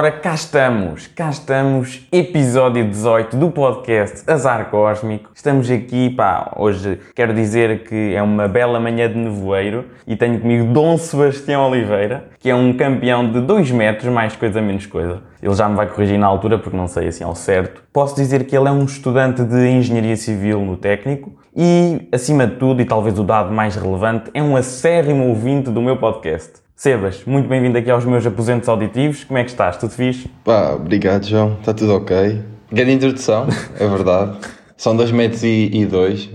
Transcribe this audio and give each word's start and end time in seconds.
Ora, 0.00 0.12
cá 0.12 0.32
estamos, 0.32 1.08
cá 1.08 1.28
estamos, 1.28 2.08
episódio 2.10 2.88
18 2.88 3.36
do 3.36 3.50
podcast 3.50 4.22
Azar 4.26 4.70
Cósmico. 4.70 5.28
Estamos 5.34 5.70
aqui, 5.70 6.08
pá, 6.08 6.54
hoje 6.56 6.98
quero 7.14 7.34
dizer 7.34 7.84
que 7.84 8.14
é 8.14 8.22
uma 8.22 8.48
bela 8.48 8.80
manhã 8.80 9.10
de 9.10 9.18
nevoeiro 9.18 9.84
e 10.06 10.16
tenho 10.16 10.40
comigo 10.40 10.72
Dom 10.72 10.96
Sebastião 10.96 11.68
Oliveira, 11.68 12.30
que 12.38 12.48
é 12.48 12.54
um 12.54 12.72
campeão 12.72 13.30
de 13.30 13.42
2 13.42 13.72
metros, 13.72 14.10
mais 14.10 14.34
coisa 14.34 14.62
menos 14.62 14.86
coisa. 14.86 15.20
Ele 15.42 15.54
já 15.54 15.68
me 15.68 15.76
vai 15.76 15.86
corrigir 15.86 16.18
na 16.18 16.28
altura 16.28 16.58
porque 16.58 16.78
não 16.78 16.88
sei 16.88 17.08
assim 17.08 17.22
ao 17.22 17.34
certo. 17.34 17.82
Posso 17.92 18.16
dizer 18.16 18.46
que 18.46 18.56
ele 18.56 18.68
é 18.68 18.72
um 18.72 18.86
estudante 18.86 19.44
de 19.44 19.68
Engenharia 19.68 20.16
Civil 20.16 20.62
no 20.62 20.78
técnico 20.78 21.30
e, 21.54 22.08
acima 22.10 22.46
de 22.46 22.56
tudo, 22.56 22.80
e 22.80 22.86
talvez 22.86 23.18
o 23.18 23.22
dado 23.22 23.52
mais 23.52 23.76
relevante, 23.76 24.30
é 24.32 24.42
um 24.42 24.56
acérrimo 24.56 25.28
ouvinte 25.28 25.70
do 25.70 25.82
meu 25.82 25.98
podcast. 25.98 26.69
Sebas, 26.80 27.26
muito 27.26 27.46
bem-vindo 27.46 27.76
aqui 27.76 27.90
aos 27.90 28.06
meus 28.06 28.24
aposentos 28.24 28.66
auditivos. 28.66 29.22
Como 29.24 29.36
é 29.36 29.44
que 29.44 29.50
estás? 29.50 29.76
Tudo 29.76 29.90
fixe? 29.90 30.30
Pá, 30.42 30.72
obrigado, 30.72 31.26
João. 31.26 31.58
Está 31.60 31.74
tudo 31.74 31.94
ok. 31.94 32.40
Grande 32.72 32.92
introdução, 32.92 33.46
é 33.78 33.86
verdade. 33.86 34.38
São 34.78 34.96
2 34.96 35.12
metros 35.12 35.42
e 35.44 35.84
2. 35.84 36.30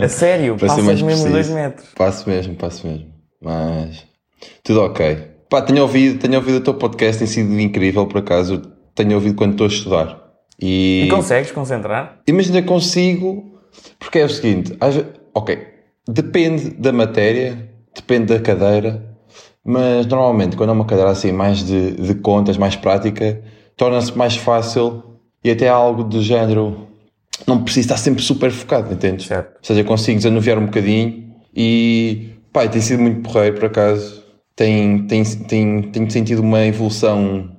A 0.00 0.08
sério? 0.08 0.54
Passas 0.60 0.84
mais 0.84 1.02
mesmo 1.02 1.06
preciso. 1.06 1.32
2 1.32 1.48
metros? 1.48 1.88
Passo 1.96 2.30
mesmo, 2.30 2.54
passo 2.54 2.86
mesmo. 2.86 3.06
Mas 3.42 4.06
tudo 4.62 4.82
ok. 4.82 5.16
Pá, 5.50 5.60
tenho 5.62 5.82
ouvido, 5.82 6.20
tenho 6.20 6.36
ouvido 6.36 6.58
o 6.58 6.60
teu 6.60 6.74
podcast, 6.74 7.18
tem 7.18 7.26
sido 7.26 7.58
incrível 7.58 8.06
por 8.06 8.18
acaso. 8.18 8.62
Tenho 8.94 9.16
ouvido 9.16 9.34
quando 9.34 9.50
estou 9.50 9.64
a 9.64 9.68
estudar. 9.68 10.22
E, 10.60 11.06
E 11.06 11.08
consegues 11.08 11.50
concentrar? 11.50 12.20
imagina 12.28 12.62
consigo, 12.62 13.58
porque 13.98 14.20
é 14.20 14.24
o 14.26 14.28
seguinte, 14.28 14.76
às 14.80 14.94
ok, 15.34 15.58
depende 16.08 16.70
da 16.70 16.92
matéria, 16.92 17.68
depende 17.92 18.26
da 18.26 18.38
cadeira, 18.38 19.11
mas 19.64 20.06
normalmente 20.06 20.56
quando 20.56 20.70
é 20.70 20.72
uma 20.72 20.84
cadeira 20.84 21.10
assim 21.10 21.32
mais 21.32 21.64
de, 21.64 21.92
de 21.92 22.14
contas, 22.14 22.56
mais 22.56 22.76
prática, 22.76 23.42
torna-se 23.76 24.16
mais 24.16 24.36
fácil 24.36 25.02
e 25.44 25.50
até 25.50 25.68
algo 25.68 26.04
do 26.04 26.22
género, 26.22 26.88
não 27.46 27.62
preciso 27.62 27.86
estar 27.86 27.96
sempre 27.96 28.22
super 28.22 28.50
focado, 28.50 28.92
entendes? 28.92 29.26
Certo. 29.26 29.56
Ou 29.56 29.64
seja, 29.64 29.84
consigo 29.84 30.18
desanuviar 30.18 30.58
um 30.58 30.66
bocadinho 30.66 31.32
e, 31.54 32.30
pá, 32.52 32.66
tem 32.68 32.80
sido 32.80 33.02
muito 33.02 33.20
porreiro 33.22 33.56
por 33.56 33.66
acaso, 33.66 34.22
tem, 34.54 35.06
tem, 35.06 35.24
tem, 35.24 35.82
tenho 35.82 36.10
sentido 36.10 36.40
uma 36.40 36.64
evolução 36.64 37.50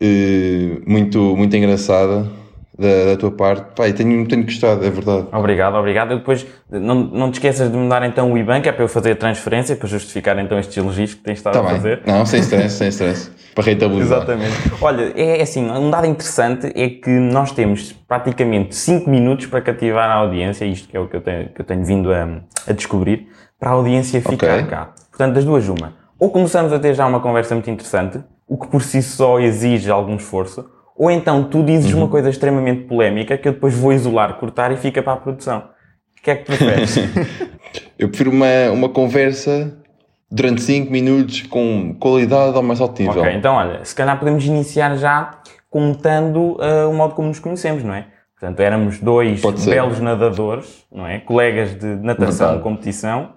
eh, 0.00 0.80
muito, 0.86 1.36
muito 1.36 1.56
engraçada 1.56 2.43
da, 2.78 3.12
da 3.12 3.16
tua 3.16 3.30
parte. 3.30 3.80
E 3.82 3.92
tenho, 3.92 4.26
tenho 4.26 4.44
gostado, 4.44 4.84
é 4.84 4.90
verdade. 4.90 5.26
Obrigado, 5.32 5.74
obrigado. 5.76 6.12
E 6.12 6.16
depois, 6.16 6.46
não, 6.70 6.94
não 6.94 7.30
te 7.30 7.34
esqueças 7.34 7.70
de 7.70 7.76
me 7.76 7.88
dar 7.88 8.02
então 8.04 8.32
o 8.32 8.38
IBAN, 8.38 8.60
que 8.60 8.68
é 8.68 8.72
para 8.72 8.84
eu 8.84 8.88
fazer 8.88 9.12
a 9.12 9.16
transferência, 9.16 9.76
para 9.76 9.88
justificar 9.88 10.38
então 10.38 10.58
estes 10.58 10.76
elogios 10.76 11.14
que 11.14 11.20
tens 11.22 11.38
estado 11.38 11.56
Está 11.56 11.68
a 11.68 11.72
Tá 11.72 11.72
bem. 11.72 11.80
fazer. 11.80 12.02
Não, 12.06 12.26
sem 12.26 12.40
stress, 12.40 12.74
sem 12.76 12.88
stress. 12.88 13.30
Para 13.54 13.64
rentabilizar. 13.64 14.18
Exatamente. 14.18 14.52
Olha, 14.80 15.12
é 15.14 15.40
assim, 15.40 15.70
um 15.70 15.88
dado 15.88 16.08
interessante 16.08 16.72
é 16.74 16.88
que 16.88 17.08
nós 17.10 17.52
temos 17.52 17.92
praticamente 17.92 18.74
5 18.74 19.08
minutos 19.08 19.46
para 19.46 19.60
cativar 19.60 20.10
a 20.10 20.14
audiência, 20.14 20.64
isto 20.64 20.88
que 20.88 20.96
é 20.96 21.00
o 21.00 21.06
que 21.06 21.14
eu 21.16 21.20
tenho, 21.20 21.48
que 21.50 21.60
eu 21.60 21.64
tenho 21.64 21.84
vindo 21.84 22.12
a, 22.12 22.40
a 22.66 22.72
descobrir, 22.72 23.28
para 23.60 23.70
a 23.70 23.72
audiência 23.74 24.20
ficar 24.20 24.54
Ok. 24.58 24.64
cá. 24.64 24.92
Portanto, 25.08 25.34
das 25.34 25.44
duas, 25.44 25.68
uma. 25.68 25.92
Ou 26.18 26.30
começamos 26.30 26.72
a 26.72 26.80
ter 26.80 26.94
já 26.94 27.06
uma 27.06 27.20
conversa 27.20 27.54
muito 27.54 27.70
interessante, 27.70 28.18
o 28.48 28.56
que 28.58 28.66
por 28.66 28.82
si 28.82 29.00
só 29.00 29.38
exige 29.38 29.88
algum 29.88 30.16
esforço, 30.16 30.68
ou 30.96 31.10
então 31.10 31.44
tu 31.44 31.62
dizes 31.62 31.92
Uhum. 31.92 32.00
uma 32.00 32.08
coisa 32.08 32.28
extremamente 32.30 32.84
polémica 32.84 33.36
que 33.38 33.48
eu 33.48 33.52
depois 33.52 33.74
vou 33.74 33.92
isolar, 33.92 34.34
cortar 34.34 34.72
e 34.72 34.76
fica 34.76 35.02
para 35.02 35.12
a 35.14 35.16
produção. 35.16 35.64
O 36.18 36.22
que 36.22 36.30
é 36.30 36.36
que 36.36 36.44
preferes? 36.44 36.96
Eu 37.98 38.08
prefiro 38.08 38.30
uma, 38.30 38.70
uma 38.72 38.88
conversa 38.88 39.76
durante 40.30 40.62
5 40.62 40.90
minutos 40.90 41.42
com 41.42 41.94
qualidade 42.00 42.56
ao 42.56 42.62
mais 42.62 42.80
alto 42.80 43.00
nível. 43.02 43.20
Ok, 43.22 43.34
então 43.34 43.54
olha, 43.54 43.84
se 43.84 43.94
calhar 43.94 44.18
podemos 44.18 44.44
iniciar 44.44 44.96
já 44.96 45.38
contando 45.70 46.56
ah, 46.60 46.88
o 46.88 46.94
modo 46.94 47.14
como 47.14 47.28
nos 47.28 47.38
conhecemos, 47.38 47.82
não 47.84 47.94
é? 47.94 48.06
Portanto, 48.38 48.60
éramos 48.60 48.98
dois 49.00 49.40
belos 49.64 50.00
nadadores, 50.00 50.84
não 50.92 51.06
é? 51.06 51.18
Colegas 51.20 51.74
de 51.78 51.86
natação, 51.96 52.46
Verdade. 52.48 52.62
competição, 52.62 53.30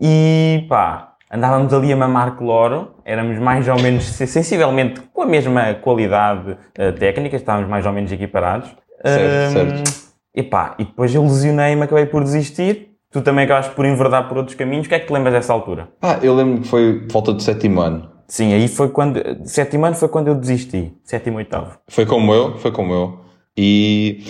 e 0.00 0.64
pá, 0.68 1.15
andávamos 1.30 1.72
ali 1.72 1.92
a 1.92 1.96
mamar 1.96 2.36
cloro, 2.36 2.92
éramos 3.04 3.38
mais 3.38 3.66
ou 3.68 3.80
menos 3.80 4.04
se- 4.04 4.26
sensivelmente 4.26 5.00
com 5.12 5.22
a 5.22 5.26
mesma 5.26 5.74
qualidade 5.74 6.56
ah, 6.78 6.92
técnica, 6.92 7.36
estávamos 7.36 7.68
mais 7.68 7.84
ou 7.86 7.92
menos 7.92 8.10
equiparados. 8.12 8.68
Certo, 9.04 9.34
Ahm, 9.34 9.52
certo. 9.84 10.06
E 10.34 10.42
pá, 10.42 10.74
e 10.78 10.84
depois 10.84 11.14
eu 11.14 11.22
lesionei-me, 11.22 11.82
acabei 11.82 12.06
por 12.06 12.22
desistir. 12.22 12.90
Tu 13.10 13.22
também 13.22 13.44
acabaste 13.44 13.74
por 13.74 13.86
enverdar 13.86 14.28
por 14.28 14.36
outros 14.36 14.54
caminhos. 14.56 14.86
O 14.86 14.88
que 14.88 14.94
é 14.94 14.98
que 14.98 15.06
te 15.06 15.12
lembras 15.12 15.32
dessa 15.32 15.52
altura? 15.52 15.88
Ah, 16.02 16.18
eu 16.22 16.34
lembro 16.34 16.60
que 16.60 16.68
foi 16.68 17.00
por 17.06 17.12
volta 17.12 17.32
do 17.32 17.40
sétimo 17.42 17.80
ano. 17.80 18.10
Sim, 18.28 18.52
aí 18.52 18.68
foi 18.68 18.88
quando. 18.90 19.22
Sétimo 19.44 19.86
ano 19.86 19.94
foi 19.96 20.08
quando 20.08 20.28
eu 20.28 20.34
desisti. 20.34 20.92
Sétimo, 21.04 21.38
oitavo. 21.38 21.78
Foi 21.88 22.04
como 22.04 22.34
eu, 22.34 22.58
foi 22.58 22.70
como 22.72 22.92
eu. 22.92 23.20
E 23.56 24.22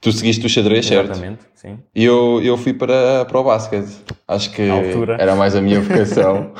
tu 0.00 0.10
seguiste 0.10 0.44
o 0.46 0.48
xadrez, 0.48 0.84
certo? 0.86 1.10
Exatamente, 1.12 1.40
sim. 1.62 1.78
E 1.94 2.04
eu, 2.04 2.40
eu 2.42 2.56
fui 2.56 2.74
para, 2.74 3.24
para 3.24 3.38
o 3.38 3.44
basquete. 3.44 3.96
Acho 4.26 4.50
que 4.50 4.62
era 5.18 5.36
mais 5.36 5.54
a 5.54 5.60
minha 5.60 5.80
vocação. 5.80 6.52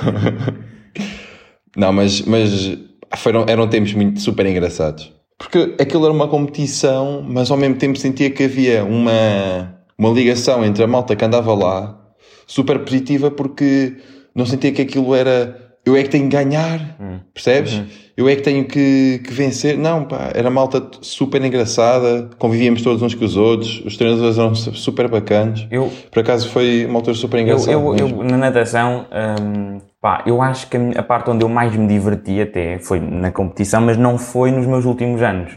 Não, 1.77 1.93
mas, 1.93 2.23
mas 2.23 2.79
foram, 3.17 3.45
eram 3.49 3.69
tempos 3.69 3.93
muito 3.95 4.21
super 4.21 4.47
engraçados. 4.47 5.13
Porque 5.37 5.75
aquilo 5.81 6.05
era 6.05 6.15
uma 6.15 6.29
competição, 6.29 7.25
mas 7.27 7.51
ao 7.51 7.57
mesmo 7.57 7.77
tempo 7.77 7.99
sentia 7.99 8.31
que 8.31 8.45
havia 8.45 8.85
uma, 8.85 9.75
uma 9.99 10.11
ligação 10.11 10.65
entre 10.65 10.85
a 10.85 10.87
malta 10.87 11.17
que 11.17 11.25
andava 11.25 11.53
lá, 11.53 11.99
super 12.47 12.79
positiva, 12.79 13.31
porque 13.31 13.97
não 14.35 14.47
sentia 14.47 14.71
que 14.71 14.83
aquilo 14.83 15.15
era 15.15 15.62
eu 15.85 15.97
é 15.97 16.03
que 16.03 16.09
tenho 16.11 16.29
que 16.29 16.37
ganhar, 16.37 16.97
percebes? 17.35 17.83
Eu 18.17 18.29
é 18.29 18.37
que 18.37 18.43
tenho 18.43 18.65
que, 18.67 19.21
que 19.25 19.33
vencer. 19.33 19.77
Não, 19.77 20.05
pá, 20.05 20.31
era 20.35 20.51
malta 20.51 20.83
super 21.01 21.43
engraçada, 21.43 22.29
convivíamos 22.39 22.83
todos 22.83 23.01
uns 23.03 23.15
com 23.15 23.25
os 23.25 23.37
outros, 23.37 23.83
os 23.85 23.97
treinadores 23.97 24.39
eram 24.39 24.55
su- 24.55 24.75
super 24.75 25.09
bacanas. 25.09 25.67
Eu, 25.71 25.91
Por 26.11 26.21
acaso 26.21 26.49
foi 26.51 26.85
uma 26.87 26.99
altura 26.99 27.17
super 27.17 27.39
eu, 27.39 27.43
engraçada. 27.43 27.73
eu, 27.73 27.81
eu, 27.97 28.07
mesmo. 28.09 28.23
na 28.23 28.37
natação, 28.37 29.07
hum, 29.41 29.81
pá, 30.01 30.23
eu 30.27 30.43
acho 30.43 30.69
que 30.69 30.77
a 30.97 31.03
parte 31.03 31.31
onde 31.31 31.43
eu 31.43 31.49
mais 31.49 31.75
me 31.75 31.87
diverti 31.89 32.41
até 32.41 32.79
foi 32.79 33.01
na 33.01 33.33
competição, 33.33 33.81
mas 33.81 33.97
não 33.97 34.19
foi 34.19 34.51
nos 34.51 34.67
meus 34.67 34.85
últimos 34.85 35.23
anos. 35.23 35.53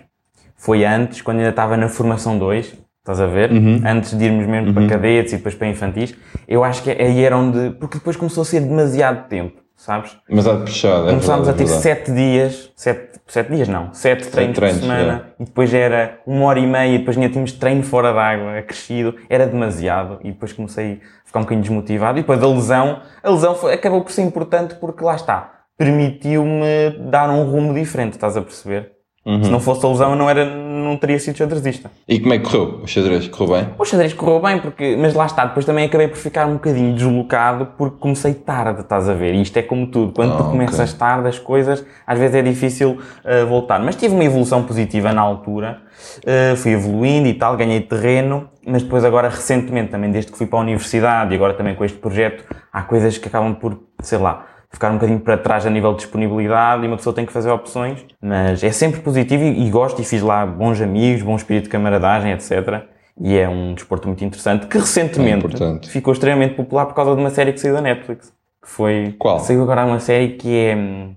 Foi 0.57 0.85
antes, 0.85 1.21
quando 1.21 1.37
ainda 1.39 1.49
estava 1.49 1.75
na 1.77 1.89
formação 1.89 2.37
2, 2.39 2.73
estás 2.99 3.19
a 3.19 3.27
ver? 3.27 3.51
Uhum. 3.51 3.81
Antes 3.85 4.17
de 4.17 4.23
irmos 4.25 4.47
mesmo 4.47 4.73
para 4.73 4.87
cadetes 4.87 5.33
e 5.33 5.37
depois 5.37 5.53
para 5.53 5.67
infantis. 5.67 6.15
Eu 6.47 6.63
acho 6.63 6.81
que 6.81 6.89
aí 6.89 7.21
era 7.23 7.37
onde. 7.37 7.71
Porque 7.71 7.97
depois 7.97 8.15
começou 8.15 8.41
a 8.41 8.45
ser 8.45 8.61
demasiado 8.61 9.27
tempo, 9.27 9.61
sabes? 9.75 10.17
Mas 10.29 10.47
há 10.47 10.53
de 10.55 10.63
puxar. 10.65 11.05
É 11.05 11.09
Começámos 11.09 11.47
verdade, 11.47 11.49
a 11.49 11.53
ter 11.53 11.63
é 11.63 11.65
verdade. 11.65 11.81
sete 11.83 12.11
dias, 12.11 12.71
sete, 12.75 13.19
sete 13.27 13.51
dias 13.51 13.67
não, 13.67 13.93
sete 13.93 14.27
treinos, 14.29 14.55
treinos, 14.55 14.79
por 14.79 14.85
semana, 14.87 15.25
e 15.39 15.43
depois 15.45 15.73
era 15.73 16.19
uma 16.25 16.45
hora 16.45 16.59
e 16.59 16.67
meia, 16.67 16.95
e 16.95 16.97
depois 16.99 17.17
ainda 17.17 17.29
tínhamos 17.29 17.51
treino 17.53 17.83
fora 17.83 18.13
d'água, 18.13 18.57
acrescido, 18.59 19.15
era 19.29 19.45
demasiado, 19.47 20.19
e 20.23 20.31
depois 20.31 20.53
comecei 20.53 21.01
a 21.23 21.27
ficar 21.27 21.39
um 21.39 21.43
bocadinho 21.43 21.61
desmotivado, 21.63 22.17
e 22.17 22.21
depois 22.21 22.41
a 22.41 22.47
lesão, 22.47 23.01
a 23.23 23.29
lesão 23.29 23.55
foi- 23.55 23.73
acabou 23.73 24.01
por 24.01 24.11
ser 24.11 24.21
importante 24.23 24.75
porque 24.75 25.03
lá 25.03 25.15
está, 25.15 25.51
permitiu-me 25.77 26.89
dar 27.11 27.29
um 27.29 27.43
rumo 27.49 27.73
diferente, 27.73 28.13
estás 28.13 28.37
a 28.37 28.41
perceber? 28.41 28.94
Uhum. 29.25 29.43
Se 29.43 29.49
não 29.49 29.59
fosse 29.59 29.83
a 29.83 29.89
lesão 29.89 30.11
eu 30.11 30.15
não, 30.15 30.29
era, 30.29 30.45
não 30.45 30.95
teria 30.97 31.17
sido 31.17 31.35
xadrezista. 31.35 31.89
E 32.07 32.19
como 32.19 32.33
é 32.33 32.37
que 32.37 32.43
correu 32.45 32.81
o 32.83 32.87
xadrez? 32.87 33.27
Correu 33.27 33.55
bem? 33.55 33.69
O 33.79 33.83
xadrez 33.83 34.13
correu 34.13 34.39
bem, 34.39 34.59
porque, 34.59 34.95
mas 34.99 35.15
lá 35.15 35.25
está, 35.25 35.45
depois 35.45 35.65
também 35.65 35.85
acabei 35.85 36.07
por 36.07 36.17
ficar 36.17 36.45
um 36.45 36.53
bocadinho 36.53 36.93
deslocado 36.93 37.69
porque 37.75 37.97
comecei 37.99 38.35
tarde, 38.35 38.81
estás 38.81 39.09
a 39.09 39.13
ver? 39.13 39.33
E 39.33 39.41
isto 39.41 39.57
é 39.57 39.63
como 39.63 39.87
tudo, 39.87 40.13
quando 40.13 40.33
Ah, 40.33 40.37
tu 40.37 40.43
ok. 40.43 40.51
começas 40.51 40.93
tarde 40.93 41.27
as 41.27 41.39
coisas, 41.39 41.83
às 42.05 42.19
vezes 42.19 42.35
é 42.35 42.41
difícil 42.43 42.99
uh, 42.99 43.47
voltar. 43.47 43.79
Mas 43.79 43.95
tive 43.95 44.13
uma 44.13 44.23
evolução 44.23 44.61
positiva 44.63 45.11
na 45.11 45.21
altura, 45.21 45.81
uh, 46.19 46.55
fui 46.55 46.73
evoluindo 46.73 47.27
e 47.27 47.33
tal, 47.33 47.57
ganhei 47.57 47.81
terreno, 47.81 48.47
mas 48.63 48.83
depois 48.83 49.03
agora 49.03 49.27
recentemente, 49.29 49.89
também 49.89 50.11
desde 50.11 50.31
que 50.31 50.37
fui 50.37 50.45
para 50.45 50.59
a 50.59 50.61
universidade 50.61 51.31
e 51.33 51.35
agora 51.35 51.53
também 51.55 51.73
com 51.73 51.83
este 51.83 51.97
projeto, 51.97 52.43
há 52.71 52.83
coisas 52.83 53.17
que 53.17 53.27
acabam 53.27 53.55
por, 53.55 53.79
sei 54.01 54.19
lá, 54.19 54.45
ficar 54.75 54.91
um 54.91 54.95
bocadinho 54.95 55.19
para 55.19 55.37
trás 55.37 55.65
a 55.65 55.69
nível 55.69 55.91
de 55.93 55.99
disponibilidade 55.99 56.83
e 56.83 56.87
uma 56.87 56.97
pessoa 56.97 57.13
tem 57.15 57.25
que 57.25 57.33
fazer 57.33 57.49
opções, 57.49 58.05
mas 58.21 58.63
é 58.63 58.71
sempre 58.71 59.01
positivo 59.01 59.43
e, 59.43 59.65
e 59.67 59.69
gosto 59.69 60.01
e 60.01 60.05
fiz 60.05 60.21
lá 60.21 60.45
bons 60.45 60.79
amigos, 60.81 61.23
bom 61.23 61.35
espírito 61.35 61.63
de 61.63 61.69
camaradagem, 61.69 62.31
etc. 62.31 62.83
E 63.19 63.37
é 63.37 63.47
um 63.47 63.73
desporto 63.73 64.07
muito 64.07 64.23
interessante 64.23 64.67
que 64.67 64.77
É 64.77 64.79
recentemente 64.79 65.37
importante. 65.45 65.89
ficou 65.89 66.11
extremamente 66.13 66.55
popular 66.55 66.85
por 66.85 66.93
causa 66.93 67.15
de 67.15 67.21
uma 67.21 67.29
série 67.29 67.53
que 67.53 67.59
saiu 67.59 67.73
da 67.73 67.81
Netflix. 67.81 68.33
Que 68.61 68.69
foi. 68.69 69.15
Qual? 69.17 69.39
Saiu 69.39 69.63
agora 69.63 69.85
uma 69.85 69.99
série 69.99 70.33
que 70.33 70.53
é. 70.53 70.75
hum, 70.75 71.15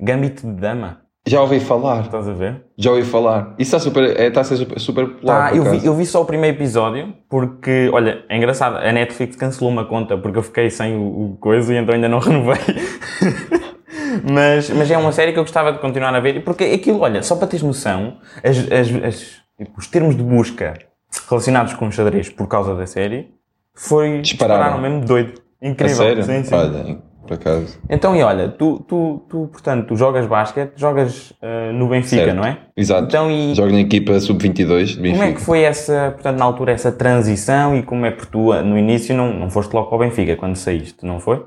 Gambito 0.00 0.46
de 0.46 0.52
Dama. 0.60 1.05
Já 1.28 1.40
ouvi 1.42 1.58
falar. 1.58 2.02
Estás 2.02 2.28
a 2.28 2.32
ver? 2.32 2.62
Já 2.78 2.90
ouvi 2.90 3.02
falar. 3.02 3.54
Isso 3.58 3.74
está, 3.74 3.78
super, 3.80 4.04
é, 4.18 4.28
está 4.28 4.42
a 4.42 4.44
ser 4.44 4.56
super, 4.56 4.78
super 4.78 5.06
popular. 5.08 5.50
Tá, 5.50 5.56
eu, 5.56 5.64
vi, 5.64 5.84
eu 5.84 5.94
vi 5.94 6.06
só 6.06 6.22
o 6.22 6.24
primeiro 6.24 6.56
episódio 6.56 7.12
porque, 7.28 7.90
olha, 7.92 8.24
é 8.28 8.36
engraçado, 8.36 8.76
a 8.76 8.92
Netflix 8.92 9.34
cancelou 9.34 9.70
uma 9.72 9.84
conta 9.84 10.16
porque 10.16 10.38
eu 10.38 10.42
fiquei 10.42 10.70
sem 10.70 10.96
o, 10.96 11.32
o 11.32 11.36
coisa 11.40 11.74
e 11.74 11.76
então 11.78 11.94
ainda 11.94 12.08
não 12.08 12.18
renovei. 12.20 12.56
mas, 14.32 14.70
mas 14.70 14.90
é 14.90 14.96
uma 14.96 15.12
série 15.12 15.32
que 15.32 15.38
eu 15.38 15.42
gostava 15.44 15.72
de 15.72 15.78
continuar 15.78 16.14
a 16.14 16.20
ver 16.20 16.42
porque 16.44 16.64
aquilo, 16.64 17.00
olha, 17.00 17.22
só 17.22 17.36
para 17.36 17.46
teres 17.48 17.62
noção, 17.62 18.18
as, 18.42 18.58
as- 18.58 19.04
as- 19.04 19.36
tipo, 19.58 19.78
os 19.78 19.86
termos 19.86 20.16
de 20.16 20.22
busca 20.22 20.74
relacionados 21.28 21.72
com 21.74 21.88
o 21.88 21.92
xadrez 21.92 22.28
por 22.28 22.46
causa 22.46 22.74
da 22.74 22.86
série 22.86 23.30
foi 23.74 24.20
Dispararam. 24.20 24.64
dispararam 24.64 24.80
mesmo 24.80 25.04
doido. 25.06 25.40
A 25.62 25.66
Incrível. 25.68 25.96
sério? 25.96 26.22
Sim, 26.22 26.44
sim. 26.44 26.54
Olha, 26.54 26.98
por 27.26 27.34
acaso. 27.34 27.78
Então, 27.90 28.14
e 28.16 28.22
olha, 28.22 28.48
tu, 28.48 28.82
tu, 28.88 29.22
tu 29.28 29.48
portanto, 29.52 29.86
tu 29.88 29.96
jogas 29.96 30.26
basquete, 30.26 30.72
jogas 30.76 31.30
uh, 31.42 31.72
no 31.74 31.88
Benfica, 31.88 32.24
Certo. 32.24 32.36
não 32.36 32.44
é? 32.44 32.58
Exato. 32.76 33.06
Então, 33.08 33.30
e 33.30 33.54
Jogo 33.54 33.72
na 33.72 33.80
equipa 33.80 34.18
sub-22 34.18 34.84
de 34.86 34.94
como 34.96 35.06
é 35.06 35.10
Benfica. 35.10 35.32
que 35.34 35.40
foi 35.40 35.62
essa, 35.62 36.12
portanto, 36.14 36.38
na 36.38 36.44
altura, 36.44 36.72
essa 36.72 36.92
transição 36.92 37.76
e 37.76 37.82
como 37.82 38.06
é 38.06 38.12
que 38.12 38.26
tu, 38.26 38.52
no 38.62 38.78
início, 38.78 39.14
não, 39.16 39.32
não 39.32 39.50
foste 39.50 39.72
logo 39.74 39.88
para 39.88 39.96
o 39.96 39.98
Benfica 40.00 40.36
quando 40.36 40.56
saíste, 40.56 41.04
não 41.04 41.20
foi? 41.20 41.44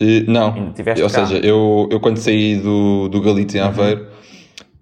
Eh, 0.00 0.24
não, 0.26 0.48
ou 0.48 0.72
cá. 0.84 0.92
Uhum. 1.02 1.08
seja, 1.08 1.38
eu, 1.44 1.88
eu 1.90 2.00
quando 2.00 2.18
saí 2.18 2.56
do, 2.56 3.08
do 3.08 3.20
Galito 3.20 3.56
em 3.56 3.60
Aveiro, 3.60 4.06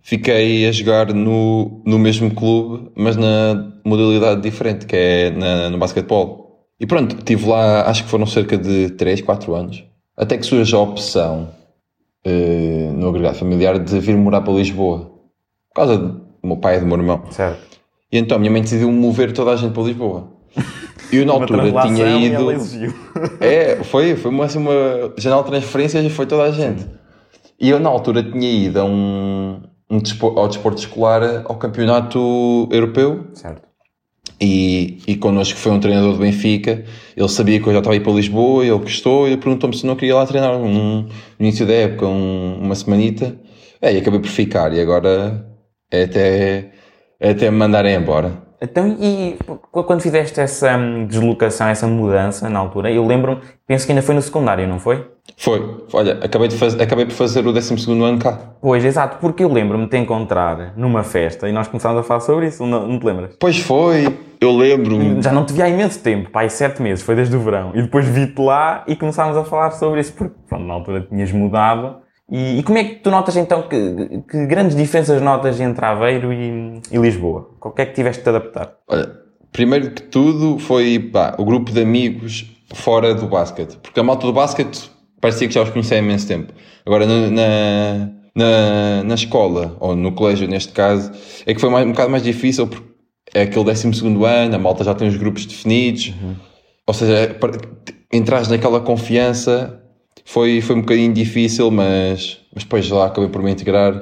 fiquei 0.02 0.69
a 0.69 0.73
jogar 0.73 1.12
no, 1.12 1.82
no 1.85 1.99
mesmo 1.99 2.31
clube, 2.35 2.91
mas 2.96 3.17
na 3.17 3.73
modalidade 3.85 4.41
diferente, 4.43 4.87
que 4.87 4.96
é 4.96 5.31
na, 5.31 5.70
no 5.70 5.79
basquetebol. 5.79 6.44
E 6.81 6.87
pronto, 6.87 7.17
estive 7.17 7.46
lá, 7.49 7.88
acho 7.88 8.05
que 8.05 8.11
foram 8.11 8.26
cerca 8.26 8.58
de 8.58 8.91
3, 8.91 9.23
4 9.23 9.55
anos, 9.55 9.85
até 10.17 10.39
que 10.39 10.47
surge 10.47 10.75
a 10.75 10.79
opção 10.79 11.49
eh, 12.25 12.91
no 12.95 13.09
agregado 13.09 13.37
familiar 13.37 13.79
de 13.79 13.99
vir 14.01 14.17
morar 14.17 14.41
para 14.41 14.53
Lisboa, 14.53 15.11
por 15.69 15.75
causa 15.75 15.99
do 15.99 16.21
meu 16.43 16.57
pai 16.57 16.77
e 16.77 16.81
do 16.81 16.87
meu 16.87 16.97
irmão. 16.97 17.25
Certo. 17.31 17.79
E 18.11 18.19
então 18.19 18.37
a 18.37 18.39
minha 18.39 18.51
mãe 18.51 18.63
decidiu 18.63 18.91
mover 18.93 19.33
toda 19.33 19.51
a 19.51 19.57
gente 19.57 19.73
para 19.73 19.83
Lisboa. 19.83 20.29
E 21.13 21.17
eu 21.17 21.27
na 21.27 21.33
altura 21.35 21.71
tinha 21.83 22.17
ido. 22.19 22.45
É, 23.41 23.77
foi, 23.85 24.17
foi 24.17 24.31
uma, 24.31 24.45
assim, 24.45 24.59
uma 24.59 25.13
janela 25.17 25.43
de 25.43 25.51
transferências 25.51 26.05
e 26.05 26.11
foi 26.11 26.27
toda 26.27 26.45
a 26.45 26.51
gente. 26.51 26.87
E 27.61 27.71
eu 27.71 27.79
na 27.79 27.89
altura 27.89 28.23
tinha 28.23 28.51
ido 28.51 28.81
a 28.81 28.85
um, 28.85 29.63
um 29.91 30.01
ao 30.37 30.49
desporto 30.49 30.79
escolar 30.79 31.43
ao 31.45 31.57
campeonato 31.57 32.69
europeu 32.71 33.27
Certo. 33.33 33.64
E, 34.44 34.99
e 35.06 35.17
connosco 35.17 35.58
foi 35.58 35.73
um 35.73 35.81
treinador 35.81 36.12
do 36.12 36.19
Benfica. 36.19 36.85
Ele 37.17 37.29
sabia 37.29 37.61
que 37.61 37.67
eu 37.69 37.73
já 37.73 37.79
estava 37.79 37.94
a 37.94 37.96
ir 37.96 38.00
para 38.00 38.12
Lisboa, 38.12 38.64
ele 38.64 38.79
gostou 38.79 39.29
e 39.29 39.37
perguntou-me 39.37 39.76
se 39.76 39.87
não 39.87 39.96
queria 39.96 40.14
lá 40.17 40.26
treinar 40.26 40.56
um, 40.56 41.02
no 41.02 41.08
início 41.41 41.67
da 41.67 41.73
época, 41.75 42.06
um- 42.06 42.58
uma 42.61 42.75
semanita. 42.75 43.37
É, 43.81 43.93
e 43.93 43.99
acabei 43.99 44.20
por 44.20 44.29
ficar 44.29 44.73
e 44.73 44.81
agora 44.81 45.46
é 45.91 46.05
até, 46.05 46.70
é 47.20 47.31
até 47.31 47.50
me 47.50 47.56
mandarem 47.56 47.94
embora. 47.96 48.43
Então, 48.61 48.96
e 49.00 49.37
quando 49.70 50.00
fizeste 50.00 50.41
essa 50.41 50.76
hum, 50.76 51.06
deslocação, 51.06 51.69
essa 51.69 51.87
mudança 51.87 52.49
na 52.49 52.58
altura, 52.61 52.91
eu 52.91 53.06
lembro-me, 53.06 53.43
penso 53.67 53.85
que 53.85 53.93
ainda 53.93 54.02
foi 54.02 54.14
no 54.14 54.23
secundário, 54.23 54.67
não 54.67 54.79
foi? 54.79 55.06
Foi, 55.37 55.79
olha, 55.93 56.19
acabei, 56.23 56.49
de 56.49 56.56
faz, 56.56 56.79
acabei 56.79 57.06
por 57.06 57.12
fazer 57.12 57.47
o 57.47 57.53
12 57.53 57.91
ano 57.91 58.19
cá. 58.19 58.38
Pois, 58.61 58.85
exato, 58.85 59.19
porque 59.21 59.43
eu 59.43 59.53
lembro-me 59.53 59.85
de 59.85 59.91
te 59.91 59.97
encontrar 59.97 60.75
numa 60.76 61.03
festa 61.03 61.49
e 61.49 61.53
nós 61.53 61.67
começámos 61.67 61.99
a 61.99 62.03
falar 62.03 62.21
sobre 62.21 62.47
isso, 62.47 62.65
não, 62.67 62.87
não 62.87 62.99
te 62.99 63.06
lembras? 63.06 63.37
Pois 63.41 63.59
foi, 63.59 64.06
eu 64.41 64.56
lembro-me. 64.56 65.23
Já 65.23 65.32
não 65.32 65.44
te 65.44 65.53
vi 65.53 65.62
há 65.62 65.69
imenso 65.69 65.99
tempo, 66.00 66.31
pá, 66.31 66.49
sete 66.49 66.81
meses, 66.81 67.05
foi 67.05 67.17
desde 67.17 67.35
o 67.37 67.41
verão. 67.41 67.73
E 67.75 67.82
depois 67.82 68.06
vi-te 68.06 68.41
lá 68.41 68.85
e 68.87 68.94
começámos 68.94 69.37
a 69.37 69.44
falar 69.44 69.71
sobre 69.73 70.00
isso, 70.00 70.12
porque 70.12 70.35
pronto, 70.49 70.65
na 70.65 70.75
altura 70.75 71.06
tinhas 71.09 71.32
mudado. 71.32 71.97
E, 72.31 72.59
e 72.59 72.62
como 72.62 72.79
é 72.79 72.85
que 72.85 72.94
tu 72.97 73.11
notas 73.11 73.37
então, 73.37 73.62
que, 73.62 74.23
que 74.31 74.47
grandes 74.47 74.77
diferenças 74.77 75.20
notas 75.20 75.61
entre 75.61 75.85
Aveiro 75.85 76.32
e, 76.32 76.81
e 76.91 76.97
Lisboa? 76.97 77.50
O 77.61 77.70
que 77.70 77.82
é 77.82 77.87
que 77.87 77.93
tiveste 77.93 78.20
de 78.20 78.25
te 78.25 78.29
adaptar? 78.31 78.75
Olha, 78.88 79.11
primeiro 79.53 79.91
que 79.91 80.03
tudo 80.03 80.59
foi 80.59 80.99
pá, 80.99 81.35
o 81.38 81.44
grupo 81.44 81.70
de 81.73 81.82
amigos 81.82 82.50
fora 82.73 83.15
do 83.15 83.27
basquete. 83.27 83.79
Porque 83.82 84.00
a 84.00 84.03
malta 84.03 84.27
do 84.27 84.32
basquete 84.32 84.94
parecia 85.25 85.49
que 85.49 85.55
já 85.55 85.62
os 85.62 85.71
conhecia 85.71 85.97
há 85.97 86.00
imenso 86.00 86.26
tempo. 86.29 86.53
Agora, 86.85 87.06
na, 87.06 87.31
na, 87.31 88.09
na, 88.37 89.03
na 89.05 89.15
escola, 89.15 89.75
ou 89.81 89.97
no 89.97 90.12
colégio 90.12 90.47
neste 90.47 90.73
caso, 90.73 91.11
é 91.47 91.55
que 91.55 91.61
foi 91.61 91.71
mais, 91.71 91.87
um 91.87 91.93
bocado 91.93 92.11
mais 92.11 92.23
difícil 92.23 92.67
porque 92.67 92.87
é 93.32 93.43
aquele 93.43 93.65
12 93.65 93.88
ano, 94.26 94.55
a 94.55 94.59
malta 94.59 94.85
já 94.85 94.94
tem 94.94 95.09
os 95.09 95.17
grupos 95.17 95.47
definidos. 95.47 96.12
Ou 96.87 96.93
seja, 96.93 97.35
para- 97.41 97.59
entrar 98.12 98.47
naquela 98.49 98.81
confiança 98.81 99.81
foi, 100.26 100.61
foi 100.61 100.76
um 100.76 100.81
bocadinho 100.81 101.12
difícil, 101.12 101.70
mas, 101.70 102.38
mas 102.55 102.65
depois 102.65 102.88
lá 102.91 103.06
acabei 103.06 103.31
por 103.31 103.43
me 103.43 103.50
integrar. 103.50 103.94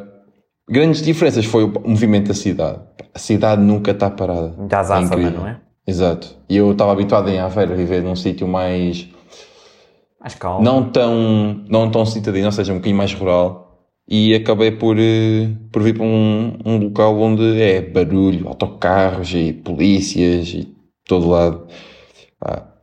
Grandes 0.68 1.02
diferenças 1.02 1.44
foi 1.44 1.64
o 1.64 1.72
movimento 1.86 2.28
da 2.28 2.34
cidade. 2.34 2.80
A 3.14 3.18
cidade 3.18 3.62
nunca 3.62 3.92
está 3.92 4.10
parada. 4.10 4.54
Já 4.70 4.80
É 4.80 4.82
incrível. 5.02 5.40
não 5.40 5.48
é? 5.48 5.60
Exato. 5.86 6.36
E 6.48 6.56
eu 6.56 6.72
estava 6.72 6.92
habituado 6.92 7.28
em 7.28 7.38
Aveiro 7.38 7.72
a 7.72 7.76
viver 7.76 8.02
num 8.02 8.16
sítio 8.16 8.46
mais. 8.48 9.08
Mais 10.22 10.34
calmo. 10.34 10.64
não 10.64 10.88
tão, 10.90 11.64
não 11.68 11.90
tão 11.90 12.06
citadino, 12.06 12.46
ou 12.46 12.52
seja, 12.52 12.72
um 12.72 12.76
bocadinho 12.76 12.96
mais 12.96 13.12
rural. 13.12 13.60
E 14.08 14.34
acabei 14.34 14.70
por, 14.72 14.96
eh, 14.98 15.48
por 15.70 15.82
vir 15.82 15.94
para 15.94 16.04
um, 16.04 16.58
um 16.64 16.76
local 16.78 17.18
onde 17.20 17.60
é 17.60 17.80
barulho, 17.80 18.48
autocarros 18.48 19.32
e 19.34 19.52
polícias 19.52 20.48
e 20.48 20.68
todo 21.06 21.28
lado. 21.28 21.66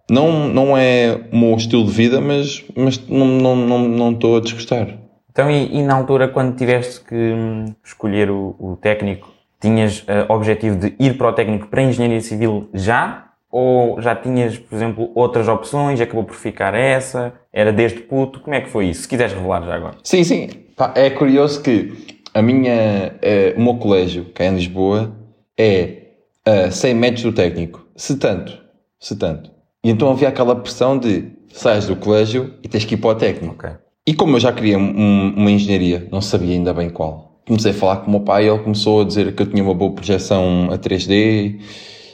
Não, 0.09 0.49
não 0.49 0.75
é 0.75 1.19
o 1.31 1.37
meu 1.37 1.55
estilo 1.55 1.85
de 1.85 1.91
vida, 1.91 2.19
mas, 2.19 2.65
mas 2.75 3.07
não 3.07 3.37
estou 3.37 3.55
não, 3.55 3.55
não, 3.55 3.79
não 3.87 4.11
estou 4.11 4.37
a 4.37 4.39
desgostar. 4.39 4.97
Então, 5.29 5.49
e, 5.49 5.77
e 5.77 5.83
na 5.83 5.95
altura, 5.95 6.27
quando 6.27 6.57
tiveste 6.57 7.01
que 7.01 7.15
hum, 7.15 7.65
escolher 7.83 8.31
o, 8.31 8.55
o 8.59 8.75
técnico, 8.75 9.31
tinhas 9.61 10.03
eh, 10.07 10.25
objetivo 10.27 10.77
de 10.77 10.95
ir 10.99 11.17
para 11.17 11.29
o 11.29 11.33
técnico 11.33 11.67
para 11.67 11.81
a 11.81 11.83
engenharia 11.83 12.21
civil 12.21 12.69
já? 12.73 13.28
Ou 13.51 13.99
já 14.01 14.15
tinhas, 14.15 14.57
por 14.57 14.75
exemplo, 14.75 15.11
outras 15.15 15.47
opções, 15.47 15.99
acabou 15.99 16.23
por 16.23 16.35
ficar 16.35 16.73
essa? 16.75 17.33
Era 17.51 17.73
desde 17.73 17.99
puto? 18.01 18.39
Como 18.41 18.55
é 18.55 18.61
que 18.61 18.69
foi 18.69 18.87
isso? 18.87 19.01
Se 19.03 19.07
quiseres 19.07 19.33
revelar 19.33 19.63
já 19.65 19.75
agora. 19.75 19.95
Sim, 20.03 20.23
sim. 20.23 20.49
É 20.95 21.09
curioso 21.09 21.61
que 21.63 21.91
a 22.33 22.41
minha, 22.41 23.15
eh, 23.21 23.53
o 23.57 23.61
meu 23.61 23.75
colégio, 23.75 24.25
que 24.25 24.43
é 24.43 24.47
em 24.47 24.55
Lisboa, 24.55 25.11
é 25.57 26.03
a 26.45 26.69
100 26.71 26.93
metros 26.93 27.23
do 27.23 27.31
técnico. 27.33 27.85
Se 27.95 28.17
tanto. 28.17 28.57
Se 28.99 29.15
tanto. 29.15 29.49
E 29.83 29.89
então 29.89 30.11
havia 30.11 30.29
aquela 30.29 30.55
pressão 30.55 30.97
de 30.97 31.25
sais 31.51 31.87
do 31.87 31.95
colégio 31.95 32.53
e 32.63 32.67
tens 32.67 32.85
que 32.85 32.93
ir 32.93 32.97
para 32.97 33.09
o 33.09 33.15
técnico. 33.15 33.55
Ok. 33.55 33.69
E 34.07 34.13
como 34.13 34.35
eu 34.35 34.39
já 34.39 34.51
queria 34.53 34.77
um- 34.77 35.33
uma 35.35 35.51
engenharia, 35.51 36.07
não 36.11 36.21
sabia 36.21 36.53
ainda 36.53 36.73
bem 36.73 36.89
qual. 36.89 37.41
Comecei 37.47 37.71
a 37.71 37.73
falar 37.73 37.97
com 37.97 38.07
o 38.07 38.11
meu 38.11 38.19
pai 38.21 38.45
e 38.45 38.47
ele 38.47 38.59
começou 38.59 39.01
a 39.01 39.05
dizer 39.05 39.33
que 39.33 39.41
eu 39.41 39.47
tinha 39.47 39.63
uma 39.63 39.73
boa 39.73 39.91
projeção 39.91 40.69
a 40.71 40.77
3D 40.77 41.59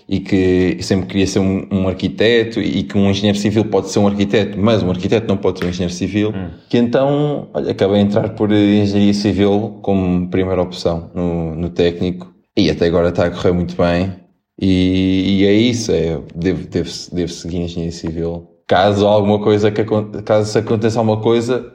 e 0.07 0.19
que 0.19 0.77
sempre 0.81 1.07
queria 1.07 1.25
ser 1.25 1.39
um, 1.39 1.67
um 1.71 1.87
arquiteto 1.87 2.59
e 2.61 2.83
que 2.83 2.97
um 2.97 3.09
engenheiro 3.09 3.37
civil 3.37 3.65
pode 3.65 3.89
ser 3.89 3.99
um 3.99 4.07
arquiteto, 4.07 4.57
mas 4.59 4.83
um 4.83 4.89
arquiteto 4.91 5.27
não 5.27 5.37
pode 5.37 5.59
ser 5.59 5.65
um 5.65 5.69
engenheiro 5.69 5.93
civil. 5.93 6.33
Que 6.69 6.77
então, 6.77 7.49
olha, 7.53 7.71
acabei 7.71 7.97
a 7.97 8.01
entrar 8.01 8.29
por 8.29 8.51
engenharia 8.51 9.13
civil 9.13 9.79
como 9.81 10.29
primeira 10.29 10.61
opção 10.61 11.09
no, 11.13 11.55
no 11.55 11.69
técnico 11.69 12.31
e 12.55 12.69
até 12.69 12.85
agora 12.85 13.09
está 13.09 13.25
a 13.25 13.31
correr 13.31 13.51
muito 13.51 13.75
bem. 13.75 14.13
E, 14.61 15.39
e 15.39 15.45
é 15.45 15.53
isso, 15.53 15.91
é, 15.91 16.19
devo, 16.33 16.67
devo, 16.67 16.89
devo 17.11 17.31
seguir 17.31 17.61
engenharia 17.61 17.91
civil. 17.91 18.47
Caso 18.67 19.05
alguma 19.05 19.39
coisa 19.39 19.69
que 19.69 19.83
caso 20.23 20.57
aconteça 20.57 20.99
alguma 20.99 21.21
coisa, 21.21 21.74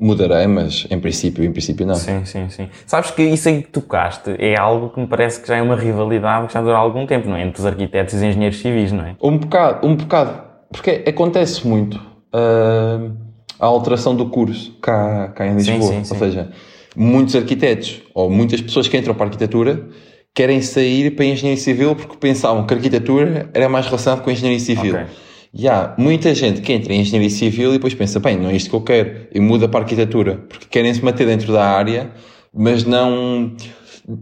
mudarei, 0.00 0.46
mas 0.46 0.86
em 0.90 0.98
princípio, 0.98 1.44
em 1.44 1.52
princípio 1.52 1.86
não. 1.86 1.94
Sim, 1.94 2.24
sim, 2.24 2.48
sim. 2.48 2.68
Sabes 2.86 3.10
que 3.10 3.22
isso 3.22 3.48
aí 3.48 3.62
que 3.62 3.68
tocaste 3.68 4.34
é 4.38 4.58
algo 4.58 4.88
que 4.88 4.98
me 4.98 5.06
parece 5.06 5.40
que 5.40 5.46
já 5.46 5.56
é 5.56 5.62
uma 5.62 5.76
rivalidade 5.76 6.46
que 6.46 6.54
já 6.54 6.62
dura 6.62 6.78
algum 6.78 7.06
tempo, 7.06 7.28
não 7.28 7.36
é? 7.36 7.42
Entre 7.42 7.60
os 7.60 7.66
arquitetos 7.66 8.14
e 8.14 8.16
os 8.16 8.22
engenheiros 8.22 8.58
civis, 8.58 8.90
não 8.90 9.04
é? 9.04 9.14
Um 9.22 9.36
bocado, 9.36 9.86
um 9.86 9.94
bocado, 9.94 10.42
porque 10.72 11.04
acontece 11.06 11.66
muito 11.68 12.00
ah, 12.32 13.10
a 13.58 13.66
alteração 13.66 14.16
do 14.16 14.26
curso 14.30 14.72
cá, 14.80 15.28
cá 15.28 15.46
em 15.46 15.54
Lisboa. 15.56 15.82
sim, 15.82 16.04
sim. 16.04 16.14
Ou 16.14 16.18
seja, 16.18 16.50
muitos 16.96 17.36
arquitetos 17.36 18.00
ou 18.14 18.30
muitas 18.30 18.60
pessoas 18.60 18.88
que 18.88 18.96
entram 18.96 19.14
para 19.14 19.26
a 19.26 19.28
arquitetura 19.28 19.88
querem 20.34 20.62
sair 20.62 21.10
para 21.10 21.24
a 21.24 21.28
engenharia 21.28 21.60
civil 21.60 21.94
porque 21.94 22.16
pensavam 22.16 22.66
que 22.66 22.72
a 22.72 22.76
arquitetura 22.76 23.50
era 23.52 23.68
mais 23.68 23.86
relacionada 23.86 24.22
com 24.22 24.30
a 24.30 24.32
engenharia 24.32 24.60
civil. 24.60 24.94
Ok. 24.94 25.06
E 25.52 25.68
há 25.68 25.94
muita 25.98 26.34
gente 26.34 26.60
que 26.60 26.72
entra 26.72 26.92
em 26.92 27.00
engenharia 27.00 27.30
civil 27.30 27.70
e 27.70 27.72
depois 27.74 27.94
pensa, 27.94 28.20
bem, 28.20 28.36
não 28.36 28.50
é 28.50 28.54
isto 28.54 28.70
que 28.70 28.76
eu 28.76 28.82
quero, 28.82 29.26
e 29.32 29.40
muda 29.40 29.68
para 29.68 29.80
a 29.80 29.82
arquitetura, 29.82 30.44
porque 30.48 30.66
querem 30.70 30.94
se 30.94 31.04
manter 31.04 31.26
dentro 31.26 31.52
da 31.52 31.64
área, 31.64 32.10
mas 32.54 32.84
não 32.84 33.52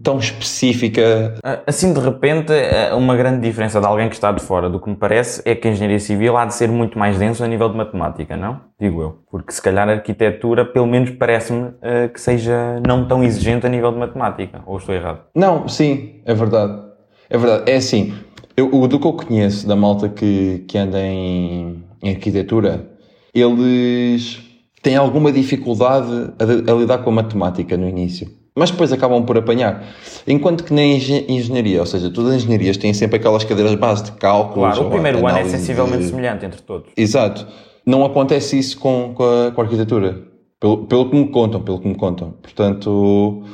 tão 0.03 0.19
específica. 0.19 1.35
Assim, 1.67 1.93
de 1.93 2.01
repente, 2.01 2.53
uma 2.97 3.17
grande 3.17 3.41
diferença 3.47 3.81
de 3.81 3.87
alguém 3.87 4.09
que 4.09 4.15
está 4.15 4.33
de 4.33 4.43
fora 4.43 4.69
do 4.69 4.81
que 4.81 4.89
me 4.89 4.97
parece 4.97 5.43
é 5.45 5.55
que 5.55 5.67
a 5.67 5.71
engenharia 5.71 5.99
civil 5.99 6.37
há 6.37 6.45
de 6.45 6.55
ser 6.55 6.69
muito 6.69 6.99
mais 6.99 7.19
denso 7.19 7.43
a 7.43 7.49
nível 7.49 7.69
de 7.69 7.77
matemática, 7.77 8.37
não? 8.37 8.61
Digo 8.79 9.01
eu. 9.01 9.19
Porque 9.31 9.53
se 9.53 9.63
calhar 9.63 9.89
a 9.89 9.93
arquitetura, 9.93 10.65
pelo 10.65 10.87
menos 10.87 11.11
parece-me 11.11 11.73
ah, 11.83 12.09
que 12.09 12.21
seja 12.21 12.81
não 12.87 13.07
tão 13.07 13.23
exigente 13.23 13.67
a 13.67 13.69
nível 13.69 13.93
de 13.93 13.99
matemática. 13.99 14.61
Ou 14.67 14.79
estou 14.79 14.95
errado? 14.95 15.21
Não, 15.35 15.69
sim, 15.69 16.21
é 16.25 16.35
verdade. 16.35 16.83
É 17.31 17.39
verdade. 17.39 17.71
É 17.71 17.77
assim, 17.77 18.15
eu, 18.59 18.75
o 18.75 18.89
do 18.89 18.99
que 18.99 19.07
eu 19.07 19.13
conheço 19.13 19.67
da 19.67 19.77
malta 19.77 20.09
que, 20.09 20.65
que 20.67 20.77
anda 20.77 21.01
em, 21.01 21.83
em 22.03 22.11
arquitetura, 22.11 22.91
eles 23.35 24.41
têm 24.83 24.97
alguma 24.97 25.31
dificuldade 25.33 26.11
a, 26.39 26.73
a 26.73 26.75
lidar 26.75 26.99
com 26.99 27.11
a 27.11 27.13
matemática 27.13 27.77
no 27.77 27.89
início. 27.89 28.29
Mas 28.55 28.71
depois 28.73 28.93
acabam 28.93 29.25
por 29.25 29.39
apanhar. 29.39 29.85
Enquanto 30.27 30.65
que 30.65 30.75
na 30.75 30.83
engen- 30.83 31.25
engenharia, 31.29 31.79
ou 31.79 31.87
seja, 31.87 32.11
todas 32.11 32.33
as 32.35 32.43
engenharias 32.43 32.77
têm 32.77 32.93
sempre 32.93 33.17
aquelas 33.17 33.45
cadeiras 33.45 33.75
base 33.77 34.03
de 34.05 34.13
cálculos. 34.13 34.75
Claro, 34.75 34.89
o 34.89 34.91
primeiro 34.91 35.25
ano 35.25 35.39
é 35.39 35.45
sensivelmente 35.45 36.03
de- 36.05 36.09
semelhante 36.11 36.45
entre 36.45 36.61
todos. 36.63 36.91
Exato. 36.97 37.47
Não 37.87 38.05
acontece 38.05 38.59
isso 38.59 38.77
com, 38.79 39.13
com, 39.15 39.23
a, 39.23 39.53
com 39.53 39.61
a 39.61 39.65
arquitetura. 39.65 40.23
Pelo, 40.59 40.79
pelo 40.87 41.09
que 41.09 41.17
me 41.17 41.29
contam, 41.29 41.61
pelo 41.63 41.79
que 41.79 41.87
me 41.87 41.95
contam. 41.95 42.35
Portanto, 42.43 43.45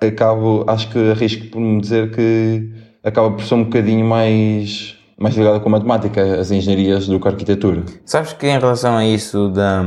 acabo, 0.00 0.64
acho 0.68 0.88
que 0.90 1.10
arrisco 1.10 1.46
por 1.48 1.60
me 1.60 1.80
dizer 1.80 2.12
que 2.14 2.70
acaba 3.02 3.30
por 3.30 3.42
ser 3.42 3.54
um 3.54 3.64
bocadinho 3.64 4.04
mais, 4.04 4.98
mais 5.18 5.36
ligada 5.36 5.60
com 5.60 5.68
a 5.68 5.72
matemática, 5.72 6.40
as 6.40 6.50
engenharias, 6.50 7.06
do 7.06 7.18
que 7.18 7.28
a 7.28 7.30
arquitetura. 7.30 7.82
Sabes 8.04 8.32
que 8.32 8.46
em 8.46 8.58
relação 8.58 8.96
a 8.96 9.04
isso 9.04 9.48
da, 9.48 9.84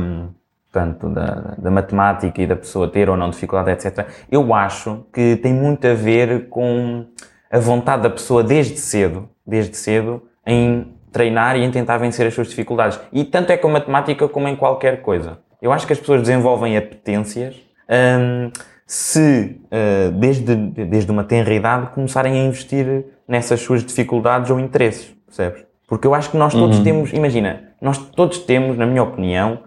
portanto, 0.70 1.08
da, 1.08 1.54
da 1.58 1.70
matemática 1.70 2.42
e 2.42 2.46
da 2.46 2.56
pessoa 2.56 2.88
ter 2.88 3.08
ou 3.08 3.16
não 3.16 3.30
dificuldade, 3.30 3.70
etc., 3.70 4.06
eu 4.30 4.52
acho 4.54 5.06
que 5.12 5.36
tem 5.36 5.52
muito 5.52 5.86
a 5.86 5.94
ver 5.94 6.48
com 6.48 7.06
a 7.50 7.58
vontade 7.58 8.02
da 8.02 8.10
pessoa 8.10 8.42
desde 8.42 8.78
cedo, 8.78 9.28
desde 9.46 9.76
cedo, 9.76 10.22
em 10.46 10.94
treinar 11.10 11.56
e 11.56 11.64
em 11.64 11.70
tentar 11.70 11.96
vencer 11.96 12.26
as 12.26 12.34
suas 12.34 12.48
dificuldades. 12.48 13.00
E 13.12 13.24
tanto 13.24 13.50
é 13.50 13.56
com 13.56 13.70
matemática 13.70 14.28
como 14.28 14.48
em 14.48 14.56
qualquer 14.56 15.00
coisa. 15.00 15.38
Eu 15.62 15.72
acho 15.72 15.86
que 15.86 15.92
as 15.92 15.98
pessoas 15.98 16.20
desenvolvem 16.20 16.76
apetências 16.76 17.56
hum, 17.88 18.50
se, 18.86 19.60
uh, 19.64 20.12
desde, 20.12 20.54
desde 20.54 21.10
uma 21.10 21.24
tenra 21.24 21.52
idade, 21.52 21.88
começarem 21.88 22.40
a 22.40 22.44
investir 22.44 23.04
nessas 23.26 23.60
suas 23.60 23.84
dificuldades 23.84 24.50
ou 24.50 24.60
interesses, 24.60 25.12
percebes? 25.26 25.64
Porque 25.88 26.06
eu 26.06 26.14
acho 26.14 26.30
que 26.30 26.36
nós 26.36 26.52
todos 26.52 26.78
uhum. 26.78 26.84
temos, 26.84 27.12
imagina, 27.12 27.64
nós 27.80 27.98
todos 27.98 28.38
temos, 28.38 28.76
na 28.76 28.86
minha 28.86 29.02
opinião, 29.02 29.60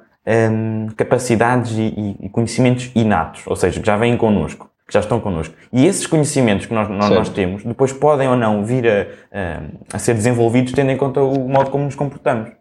um, 0.51 0.87
capacidades 0.95 1.77
e, 1.77 2.17
e, 2.19 2.29
conhecimentos 2.29 2.91
inatos, 2.95 3.43
ou 3.45 3.55
seja, 3.55 3.79
que 3.79 3.85
já 3.85 3.97
vêm 3.97 4.15
connosco, 4.17 4.69
que 4.87 4.93
já 4.93 4.99
estão 4.99 5.19
connosco. 5.19 5.53
E 5.71 5.85
esses 5.85 6.05
conhecimentos 6.05 6.65
que 6.65 6.73
nós, 6.73 6.89
nós, 6.89 7.09
nós 7.09 7.29
temos, 7.29 7.63
depois 7.63 7.93
podem 7.93 8.27
ou 8.27 8.35
não 8.35 8.63
vir 8.63 8.87
a, 8.87 9.07
a, 9.31 9.61
a, 9.93 9.99
ser 9.99 10.13
desenvolvidos 10.13 10.73
tendo 10.73 10.91
em 10.91 10.97
conta 10.97 11.21
o 11.21 11.47
modo 11.47 11.71
como 11.71 11.85
nos 11.85 11.95
comportamos. 11.95 12.51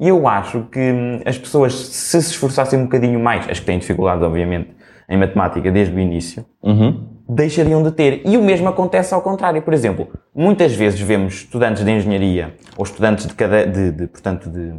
E 0.00 0.08
eu 0.08 0.26
acho 0.26 0.62
que 0.72 0.80
hum, 0.80 1.20
as 1.24 1.38
pessoas, 1.38 1.74
se 1.74 2.22
se 2.22 2.30
esforçassem 2.30 2.78
um 2.78 2.84
bocadinho 2.84 3.20
mais, 3.20 3.48
as 3.48 3.60
que 3.60 3.66
têm 3.66 3.78
dificuldade, 3.78 4.24
obviamente, 4.24 4.70
em 5.12 5.18
matemática 5.18 5.70
desde 5.70 5.94
o 5.94 5.98
início, 5.98 6.44
uhum. 6.62 7.06
deixariam 7.28 7.82
de 7.82 7.90
ter. 7.92 8.22
E 8.24 8.38
o 8.38 8.42
mesmo 8.42 8.68
acontece 8.68 9.12
ao 9.12 9.20
contrário. 9.20 9.60
Por 9.60 9.74
exemplo, 9.74 10.08
muitas 10.34 10.74
vezes 10.74 10.98
vemos 10.98 11.34
estudantes 11.34 11.84
de 11.84 11.90
engenharia 11.90 12.54
ou 12.76 12.84
estudantes 12.84 13.26
de, 13.26 13.34
cada, 13.34 13.66
de, 13.66 13.92
de 13.92 14.06
portanto, 14.06 14.48
de 14.48 14.72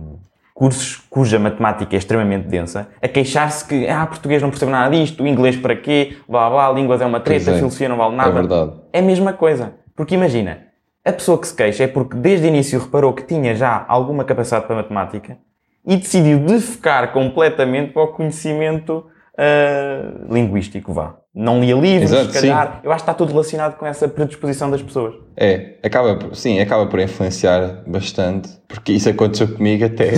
cursos 0.53 0.97
cuja 1.09 1.37
matemática 1.37 1.95
é 1.95 1.97
extremamente 1.97 2.47
densa, 2.47 2.87
a 3.01 3.07
queixar-se 3.07 3.65
que, 3.65 3.87
ah, 3.87 4.05
português 4.07 4.41
não 4.41 4.49
percebe 4.49 4.71
nada 4.71 4.95
disto, 4.95 5.25
inglês 5.25 5.55
para 5.55 5.75
quê, 5.75 6.17
blá 6.27 6.49
blá, 6.49 6.71
línguas 6.71 7.01
é 7.01 7.05
uma 7.05 7.19
treta, 7.19 7.51
é. 7.51 7.55
filosofia 7.55 7.89
não 7.89 7.97
vale 7.97 8.15
nada. 8.15 8.29
É 8.29 8.33
verdade. 8.33 8.71
É 8.91 8.99
a 8.99 9.03
mesma 9.03 9.33
coisa. 9.33 9.73
Porque 9.95 10.15
imagina, 10.15 10.59
a 11.05 11.11
pessoa 11.11 11.37
que 11.37 11.47
se 11.47 11.55
queixa 11.55 11.83
é 11.83 11.87
porque 11.87 12.17
desde 12.17 12.47
o 12.47 12.49
início 12.49 12.79
reparou 12.79 13.13
que 13.13 13.23
tinha 13.23 13.53
já 13.55 13.85
alguma 13.87 14.23
capacidade 14.23 14.65
para 14.65 14.77
matemática 14.77 15.37
e 15.85 15.97
decidiu 15.97 16.39
defecar 16.39 17.11
completamente 17.11 17.91
para 17.91 18.03
o 18.03 18.07
conhecimento 18.07 19.05
uh, 19.37 20.33
linguístico, 20.33 20.93
vá. 20.93 21.15
Não 21.33 21.59
lia 21.59 21.75
livros, 21.75 22.11
Exato, 22.11 22.31
se 22.31 22.41
calhar. 22.41 22.73
Sim. 22.73 22.79
Eu 22.83 22.91
acho 22.91 23.03
que 23.03 23.09
está 23.09 23.13
tudo 23.13 23.31
relacionado 23.31 23.75
com 23.77 23.85
essa 23.85 24.07
predisposição 24.07 24.69
das 24.69 24.81
pessoas. 24.81 25.15
É, 25.35 25.77
acaba, 25.81 26.19
sim, 26.33 26.59
acaba 26.59 26.85
por 26.85 26.99
influenciar 26.99 27.83
bastante, 27.87 28.49
porque 28.67 28.93
isso 28.93 29.09
aconteceu 29.09 29.47
comigo 29.47 29.83
até 29.83 30.11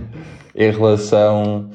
em 0.56 0.70
relação, 0.70 1.68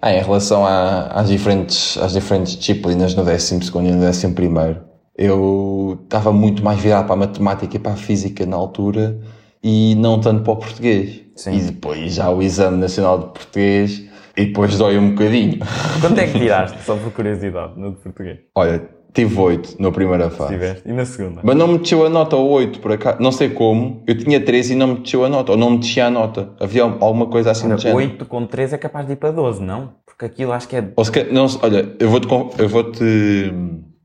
ah, 0.00 0.12
em 0.12 0.22
relação 0.22 0.64
às, 0.66 1.28
diferentes, 1.28 1.98
às 1.98 2.12
diferentes 2.12 2.56
disciplinas 2.56 3.14
no 3.14 3.24
12 3.24 3.56
e 3.56 3.92
no 3.92 4.06
11 4.06 4.28
primeiro. 4.28 4.80
Eu 5.14 5.98
estava 6.04 6.32
muito 6.32 6.64
mais 6.64 6.80
virado 6.80 7.04
para 7.04 7.14
a 7.14 7.18
matemática 7.18 7.76
e 7.76 7.78
para 7.78 7.92
a 7.92 7.96
física 7.96 8.46
na 8.46 8.56
altura 8.56 9.20
e 9.62 9.94
não 9.96 10.18
tanto 10.18 10.42
para 10.42 10.52
o 10.54 10.56
português. 10.56 11.20
Sim. 11.36 11.56
E 11.56 11.60
depois 11.60 12.14
já 12.14 12.30
o 12.30 12.42
Exame 12.42 12.78
Nacional 12.78 13.18
de 13.18 13.24
Português 13.26 14.09
e 14.40 14.46
depois 14.46 14.76
dói 14.78 14.98
um 14.98 15.10
bocadinho. 15.10 15.58
Quanto 16.00 16.18
é 16.18 16.26
que 16.26 16.38
tiraste, 16.38 16.82
só 16.82 16.96
por 16.96 17.12
curiosidade, 17.12 17.78
no 17.78 17.92
de 17.92 17.96
português? 17.98 18.38
Olha, 18.54 18.82
tive 19.12 19.38
8 19.38 19.76
na 19.78 19.90
primeira 19.90 20.30
fase. 20.30 20.52
Tiveste? 20.52 20.88
E 20.88 20.92
na 20.92 21.04
segunda? 21.04 21.40
Mas 21.42 21.56
não 21.56 21.68
me 21.68 21.78
desceu 21.78 22.06
a 22.06 22.08
nota 22.08 22.36
ao 22.36 22.48
8, 22.48 22.80
por 22.80 22.92
acaso. 22.92 23.20
Não 23.20 23.32
sei 23.32 23.50
como. 23.50 24.02
Eu 24.06 24.16
tinha 24.16 24.40
13 24.40 24.72
e 24.72 24.76
não 24.76 24.86
me 24.88 25.00
desceu 25.00 25.24
a 25.24 25.28
nota. 25.28 25.52
Ou 25.52 25.58
não 25.58 25.70
me 25.70 25.78
descia 25.78 26.06
a 26.06 26.10
nota. 26.10 26.50
Havia 26.58 26.82
alguma 26.82 27.26
coisa 27.26 27.50
assim 27.50 27.66
olha, 27.66 27.76
de 27.76 27.88
8 27.88 28.24
com 28.26 28.46
13 28.46 28.74
é 28.74 28.78
capaz 28.78 29.06
de 29.06 29.12
ir 29.12 29.16
para 29.16 29.30
12, 29.30 29.62
não? 29.62 29.92
Porque 30.06 30.24
aquilo 30.24 30.52
acho 30.52 30.68
que 30.68 30.76
é... 30.76 30.92
Ou 30.96 31.04
se, 31.04 31.24
não, 31.24 31.46
olha, 31.62 31.94
eu 31.98 32.08
vou-te... 32.08 32.28
Eu 32.58 32.68
vou-te... 32.68 33.54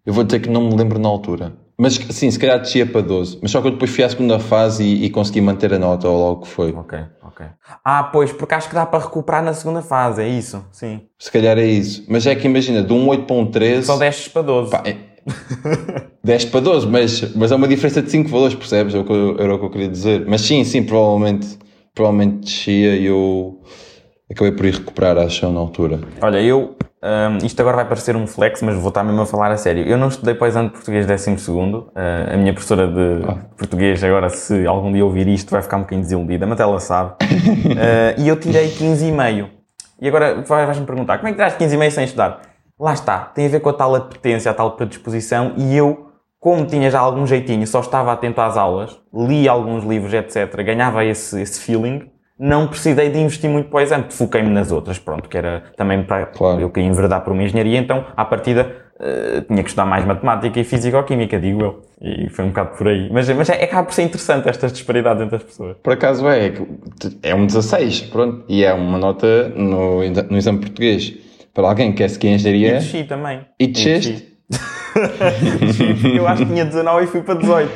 Eu 0.05 0.13
vou 0.13 0.23
dizer 0.23 0.39
que 0.39 0.49
não 0.49 0.69
me 0.69 0.75
lembro 0.75 0.99
na 0.99 1.09
altura. 1.09 1.53
Mas 1.77 1.95
sim, 1.95 2.31
se 2.31 2.39
calhar 2.39 2.59
descia 2.59 2.85
para 2.85 3.01
12. 3.01 3.39
Mas 3.41 3.51
só 3.51 3.61
que 3.61 3.67
eu 3.67 3.71
depois 3.71 3.91
fui 3.91 4.03
à 4.03 4.09
segunda 4.09 4.39
fase 4.39 4.83
e, 4.83 5.05
e 5.05 5.09
consegui 5.09 5.41
manter 5.41 5.73
a 5.73 5.79
nota 5.79 6.07
ou 6.07 6.17
logo 6.17 6.41
que 6.43 6.47
foi. 6.47 6.71
Ok, 6.71 6.97
ok. 7.21 7.45
Ah, 7.83 8.03
pois, 8.03 8.31
porque 8.31 8.53
acho 8.53 8.69
que 8.69 8.75
dá 8.75 8.85
para 8.85 9.03
recuperar 9.03 9.43
na 9.43 9.53
segunda 9.53 9.81
fase, 9.81 10.21
é 10.21 10.27
isso? 10.27 10.65
Sim. 10.71 11.01
Se 11.19 11.29
calhar 11.29 11.57
é 11.57 11.65
isso. 11.65 12.05
Mas 12.07 12.25
é 12.25 12.33
que 12.33 12.47
imagina, 12.47 12.81
de 12.81 12.93
um 12.93 13.07
8 13.09 13.25
para 13.25 13.35
um 13.35 13.45
13. 13.45 13.87
Só 13.87 13.97
desces 13.97 14.27
para 14.29 14.41
12. 14.43 14.71
Pá, 14.71 14.83
é... 14.85 14.95
10 16.23 16.45
para 16.45 16.59
12, 16.59 16.87
mas, 16.87 17.35
mas 17.35 17.51
é 17.51 17.55
uma 17.55 17.67
diferença 17.67 18.01
de 18.01 18.09
5 18.09 18.29
valores, 18.29 18.55
percebes? 18.55 18.95
É 18.95 18.99
o 18.99 19.03
que 19.03 19.11
eu, 19.11 19.37
era 19.39 19.55
o 19.55 19.59
que 19.59 19.65
eu 19.65 19.69
queria 19.69 19.89
dizer. 19.89 20.25
Mas 20.27 20.41
sim, 20.41 20.63
sim, 20.63 20.83
provavelmente, 20.83 21.57
provavelmente 21.93 22.45
descia 22.45 22.95
e 22.95 23.05
eu 23.05 23.61
acabei 24.31 24.51
por 24.51 24.65
ir 24.65 24.75
recuperar, 24.75 25.17
acho, 25.17 25.49
na 25.51 25.59
altura. 25.59 25.99
Olha, 26.21 26.41
eu 26.41 26.75
um, 27.05 27.45
isto 27.45 27.59
agora 27.59 27.75
vai 27.75 27.85
parecer 27.85 28.15
um 28.15 28.25
flex, 28.25 28.63
mas 28.63 28.75
vou 28.75 28.89
estar 28.89 29.03
mesmo 29.03 29.21
a 29.21 29.25
falar 29.27 29.51
a 29.51 29.57
sério. 29.57 29.85
Eu 29.85 29.97
não 29.97 30.07
estudei 30.07 30.33
para 30.33 30.45
o 30.45 30.47
exame 30.47 30.69
de 30.69 30.73
português 30.73 31.05
12 31.05 31.37
segundo. 31.37 31.91
Uh, 31.95 32.33
a 32.33 32.37
minha 32.37 32.51
professora 32.51 32.87
de 32.87 33.23
ah. 33.29 33.37
português, 33.55 34.03
agora 34.03 34.29
se 34.29 34.65
algum 34.65 34.91
dia 34.91 35.05
ouvir 35.05 35.27
isto, 35.27 35.51
vai 35.51 35.61
ficar 35.61 35.77
um 35.77 35.81
bocadinho 35.81 36.01
desiludida, 36.01 36.47
mas 36.47 36.59
ela 36.59 36.79
sabe. 36.79 37.11
Uh, 37.11 38.17
e 38.19 38.27
eu 38.27 38.39
tirei 38.39 38.69
15,5. 38.69 39.49
E 40.01 40.07
agora 40.07 40.41
vais-me 40.41 40.85
perguntar, 40.85 41.17
como 41.17 41.27
é 41.27 41.31
que 41.31 41.37
tiraste 41.37 41.63
15,5 41.63 41.91
sem 41.91 42.03
estudar? 42.05 42.41
Lá 42.79 42.93
está, 42.93 43.19
tem 43.19 43.45
a 43.45 43.49
ver 43.49 43.59
com 43.61 43.69
a 43.69 43.73
tal 43.73 43.95
apetência, 43.95 44.51
a 44.51 44.53
tal 44.53 44.71
predisposição, 44.71 45.53
e 45.55 45.77
eu, 45.77 46.09
como 46.39 46.65
tinha 46.65 46.89
já 46.89 46.99
algum 46.99 47.25
jeitinho, 47.25 47.65
só 47.65 47.79
estava 47.79 48.11
atento 48.11 48.41
às 48.41 48.57
aulas, 48.57 48.99
li 49.13 49.47
alguns 49.47 49.85
livros, 49.85 50.13
etc., 50.13 50.53
ganhava 50.63 51.05
esse, 51.05 51.41
esse 51.41 51.61
feeling, 51.61 52.09
não 52.37 52.67
precisei 52.67 53.09
de 53.09 53.17
investir 53.17 53.49
muito 53.49 53.69
para 53.69 53.77
o 53.77 53.81
exame, 53.81 54.05
foquei-me 54.09 54.49
nas 54.49 54.71
outras, 54.71 54.99
pronto, 54.99 55.29
que 55.29 55.37
era 55.37 55.63
também 55.77 56.03
para 56.03 56.25
claro. 56.25 56.59
eu 56.59 56.69
queria 56.69 56.89
enverdar 56.89 57.23
por 57.23 57.31
uma 57.31 57.43
engenharia, 57.43 57.79
então, 57.79 58.05
à 58.15 58.25
partida, 58.25 58.75
uh, 58.95 59.41
tinha 59.41 59.63
que 59.63 59.69
estudar 59.69 59.85
mais 59.85 60.05
matemática 60.05 60.59
e 60.59 60.63
físico-química, 60.63 61.39
digo 61.39 61.61
eu. 61.61 61.81
E 62.01 62.29
foi 62.29 62.43
um 62.43 62.49
bocado 62.49 62.77
por 62.77 62.89
aí. 62.89 63.09
Mas, 63.09 63.29
mas 63.29 63.49
é, 63.49 63.63
acaba 63.63 63.85
por 63.85 63.93
ser 63.93 64.03
interessante 64.03 64.49
estas 64.49 64.73
disparidades 64.73 65.23
entre 65.23 65.37
as 65.37 65.43
pessoas. 65.43 65.77
Por 65.81 65.93
acaso 65.93 66.27
é, 66.27 66.53
é 67.23 67.33
um 67.33 67.45
16, 67.45 68.01
pronto, 68.01 68.43
e 68.49 68.65
é 68.65 68.73
uma 68.73 68.97
nota 68.97 69.49
no, 69.49 69.99
no 69.99 70.37
exame 70.37 70.59
português. 70.59 71.13
Para 71.53 71.69
alguém 71.69 71.91
que 71.91 71.99
quer 71.99 72.09
seguir 72.09 72.27
engenharia... 72.29 72.67
E 72.67 72.73
desci 72.73 73.03
também. 73.05 73.45
E 73.57 73.67
desceste? 73.67 74.35
eu 76.13 76.27
acho 76.27 76.45
que 76.45 76.51
tinha 76.51 76.65
19 76.65 77.05
e 77.05 77.07
fui 77.07 77.21
para 77.21 77.35
18. 77.35 77.71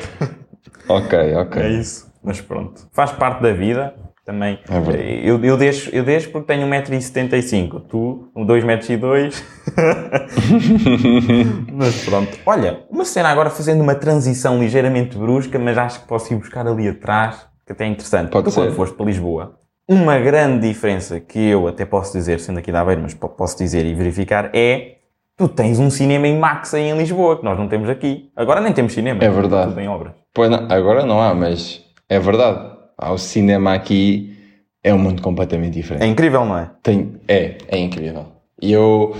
ok, 0.89 1.35
ok. 1.35 1.61
É 1.61 1.69
isso. 1.69 2.09
Mas 2.21 2.41
pronto, 2.41 2.89
faz 2.91 3.13
parte 3.13 3.41
da 3.41 3.53
vida 3.53 3.93
também. 4.29 4.59
É 4.69 5.27
eu, 5.27 5.43
eu, 5.43 5.57
deixo, 5.57 5.89
eu 5.89 6.03
deixo 6.03 6.29
porque 6.29 6.53
tenho 6.53 6.67
1,75m. 6.67 7.81
Tu, 7.87 8.29
2,2m. 8.35 9.43
mas 11.73 12.05
pronto. 12.05 12.37
Olha, 12.45 12.81
uma 12.91 13.05
cena 13.05 13.29
agora 13.29 13.49
fazendo 13.49 13.81
uma 13.81 13.95
transição 13.95 14.59
ligeiramente 14.59 15.17
brusca, 15.17 15.57
mas 15.57 15.77
acho 15.79 16.01
que 16.01 16.07
posso 16.07 16.31
ir 16.31 16.37
buscar 16.37 16.67
ali 16.67 16.87
atrás, 16.87 17.47
que 17.65 17.71
até 17.71 17.85
é 17.85 17.87
interessante. 17.87 18.29
Pode 18.29 18.45
tu, 18.45 18.51
ser. 18.51 18.61
quando 18.61 18.75
foste 18.75 18.95
para 18.95 19.05
Lisboa, 19.07 19.55
uma 19.87 20.19
grande 20.19 20.67
diferença 20.67 21.19
que 21.19 21.39
eu 21.49 21.67
até 21.67 21.83
posso 21.83 22.13
dizer, 22.13 22.39
sendo 22.39 22.59
aqui 22.59 22.71
da 22.71 22.81
Aveiro, 22.81 23.01
mas 23.01 23.15
posso 23.15 23.57
dizer 23.57 23.83
e 23.83 23.95
verificar, 23.95 24.51
é 24.53 24.97
tu 25.35 25.47
tens 25.47 25.79
um 25.79 25.89
cinema 25.89 26.27
em 26.27 26.37
Max 26.37 26.75
aí 26.75 26.83
em 26.83 26.97
Lisboa, 26.97 27.37
que 27.37 27.43
nós 27.43 27.57
não 27.57 27.67
temos 27.67 27.89
aqui. 27.89 28.29
Agora 28.35 28.61
nem 28.61 28.73
temos 28.73 28.93
cinema. 28.93 29.23
É 29.23 29.29
verdade. 29.29 29.69
Tudo 29.69 29.81
em 29.81 29.87
obras. 29.87 30.13
Pois 30.35 30.51
não, 30.51 30.67
agora 30.69 31.03
não 31.03 31.19
há, 31.19 31.33
mas 31.33 31.83
é 32.07 32.19
verdade 32.19 32.78
ao 32.99 33.17
cinema 33.17 33.73
aqui 33.73 34.35
é 34.83 34.93
um 34.93 34.99
mundo 34.99 35.21
completamente 35.21 35.73
diferente. 35.73 36.03
É 36.03 36.07
incrível, 36.07 36.45
não 36.45 36.57
é? 36.57 36.69
Tem, 36.83 37.15
é, 37.27 37.57
é 37.67 37.77
incrível. 37.77 38.25
E 38.61 38.71
eu, 38.71 39.15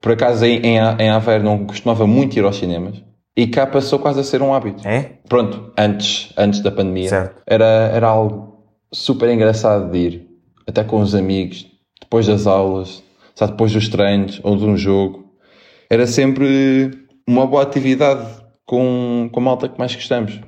por 0.00 0.12
acaso, 0.12 0.44
em, 0.44 0.60
em 0.64 1.08
Aveiro 1.08 1.44
não 1.44 1.66
costumava 1.66 2.06
muito 2.06 2.38
ir 2.38 2.44
aos 2.44 2.56
cinemas. 2.56 3.02
E 3.36 3.48
cá 3.48 3.66
passou 3.66 3.98
quase 3.98 4.20
a 4.20 4.24
ser 4.24 4.40
um 4.42 4.54
hábito. 4.54 4.86
É? 4.86 5.14
Pronto, 5.28 5.72
antes, 5.76 6.32
antes 6.36 6.60
da 6.60 6.70
pandemia. 6.70 7.08
Certo. 7.08 7.42
Era, 7.46 7.90
era 7.92 8.06
algo 8.06 8.64
super 8.92 9.28
engraçado 9.28 9.90
de 9.90 9.98
ir. 9.98 10.26
Até 10.66 10.84
com 10.84 11.00
os 11.00 11.14
amigos, 11.14 11.66
depois 12.00 12.26
das 12.26 12.46
aulas, 12.46 13.02
sabe, 13.34 13.52
depois 13.52 13.72
dos 13.72 13.88
treinos 13.88 14.40
ou 14.44 14.56
de 14.56 14.64
um 14.64 14.76
jogo. 14.76 15.24
Era 15.90 16.06
sempre 16.06 16.92
uma 17.26 17.46
boa 17.46 17.62
atividade 17.62 18.26
com, 18.64 19.28
com 19.30 19.40
a 19.40 19.42
malta 19.42 19.68
que 19.68 19.78
mais 19.78 19.94
gostamos. 19.94 20.40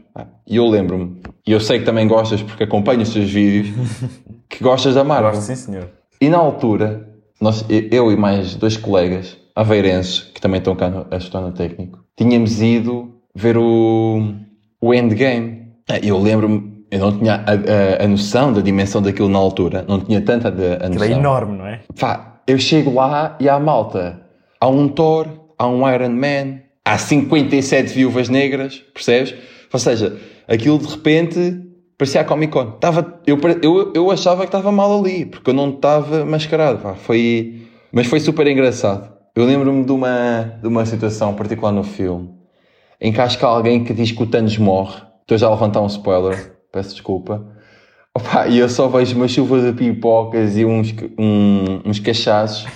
E 0.46 0.56
eu 0.56 0.66
lembro-me, 0.66 1.20
e 1.46 1.52
eu 1.52 1.60
sei 1.60 1.78
que 1.78 1.84
também 1.84 2.08
gostas 2.08 2.42
porque 2.42 2.64
acompanho 2.64 3.02
os 3.02 3.12
teus 3.12 3.30
vídeos, 3.30 3.74
que 4.48 4.62
gostas 4.62 4.94
da 4.94 5.04
Marvel. 5.04 5.30
Gosto, 5.30 5.44
sim, 5.44 5.54
senhor. 5.54 5.88
E 6.20 6.28
na 6.28 6.38
altura, 6.38 7.08
nós, 7.40 7.64
eu 7.68 8.10
e 8.10 8.16
mais 8.16 8.56
dois 8.56 8.76
colegas 8.76 9.36
aveirenses, 9.54 10.20
que 10.20 10.40
também 10.40 10.58
estão 10.58 10.74
cá 10.74 10.90
no, 10.90 11.06
a 11.10 11.16
estudar 11.16 11.40
no 11.42 11.52
técnico, 11.52 12.04
tínhamos 12.16 12.60
ido 12.60 13.14
ver 13.34 13.56
o, 13.56 14.34
o 14.80 14.94
Endgame. 14.94 15.66
Eu 16.02 16.18
lembro-me, 16.18 16.84
eu 16.90 16.98
não 16.98 17.16
tinha 17.16 17.34
a, 17.34 18.02
a, 18.02 18.04
a, 18.04 18.08
noção 18.08 18.52
da 18.52 18.60
dimensão 18.60 19.00
daquilo 19.00 19.28
na 19.28 19.38
altura, 19.38 19.84
não 19.86 20.00
tinha 20.00 20.20
tanta 20.20 20.48
a, 20.48 20.50
a 20.50 20.88
noção. 20.88 21.02
Aquilo 21.02 21.04
é 21.04 21.10
enorme, 21.12 21.58
não 21.58 21.66
é? 21.66 21.80
Pá, 21.98 22.40
eu 22.46 22.58
chego 22.58 22.92
lá 22.94 23.36
e 23.38 23.48
há 23.48 23.58
malta. 23.60 24.20
Há 24.60 24.68
um 24.68 24.88
Thor, 24.88 25.28
há 25.58 25.68
um 25.68 25.88
Iron 25.88 26.10
Man, 26.10 26.60
há 26.84 26.98
57 26.98 27.92
viúvas 27.92 28.28
negras, 28.28 28.82
percebes? 28.92 29.34
Ou 29.72 29.78
seja, 29.78 30.16
aquilo 30.48 30.78
de 30.78 30.86
repente 30.86 31.62
parecia 31.98 32.20
a 32.20 32.24
Comic 32.24 32.52
Con. 32.52 32.72
Tava, 32.72 33.20
eu, 33.26 33.38
eu, 33.62 33.92
eu 33.94 34.10
achava 34.10 34.42
que 34.42 34.48
estava 34.48 34.70
mal 34.70 34.98
ali, 35.00 35.26
porque 35.26 35.50
eu 35.50 35.54
não 35.54 35.70
estava 35.70 36.24
mascarado. 36.24 36.78
Pá. 36.80 36.94
Foi, 36.94 37.62
Mas 37.92 38.06
foi 38.06 38.20
super 38.20 38.46
engraçado. 38.46 39.14
Eu 39.34 39.44
lembro-me 39.44 39.84
de 39.84 39.92
uma, 39.92 40.58
de 40.60 40.66
uma 40.66 40.86
situação 40.86 41.34
particular 41.34 41.72
no 41.72 41.82
filme 41.82 42.36
em 43.00 43.12
que 43.12 43.20
acho 43.20 43.38
que 43.38 43.44
há 43.44 43.48
alguém 43.48 43.84
que 43.84 43.92
diz 43.92 44.12
que 44.12 44.22
o 44.22 44.26
Thanos 44.26 44.56
morre. 44.58 45.02
Estou 45.22 45.36
já 45.36 45.46
a 45.46 45.50
levantar 45.50 45.80
um 45.80 45.86
spoiler, 45.86 46.56
peço 46.72 46.90
desculpa. 46.90 47.46
Opa, 48.14 48.48
e 48.48 48.58
eu 48.58 48.68
só 48.68 48.88
vejo 48.88 49.16
uma 49.16 49.28
chuva 49.28 49.60
de 49.60 49.72
pipocas 49.76 50.56
e 50.56 50.64
uns, 50.64 50.94
um, 51.18 51.82
uns 51.84 51.98
cachaços 51.98 52.66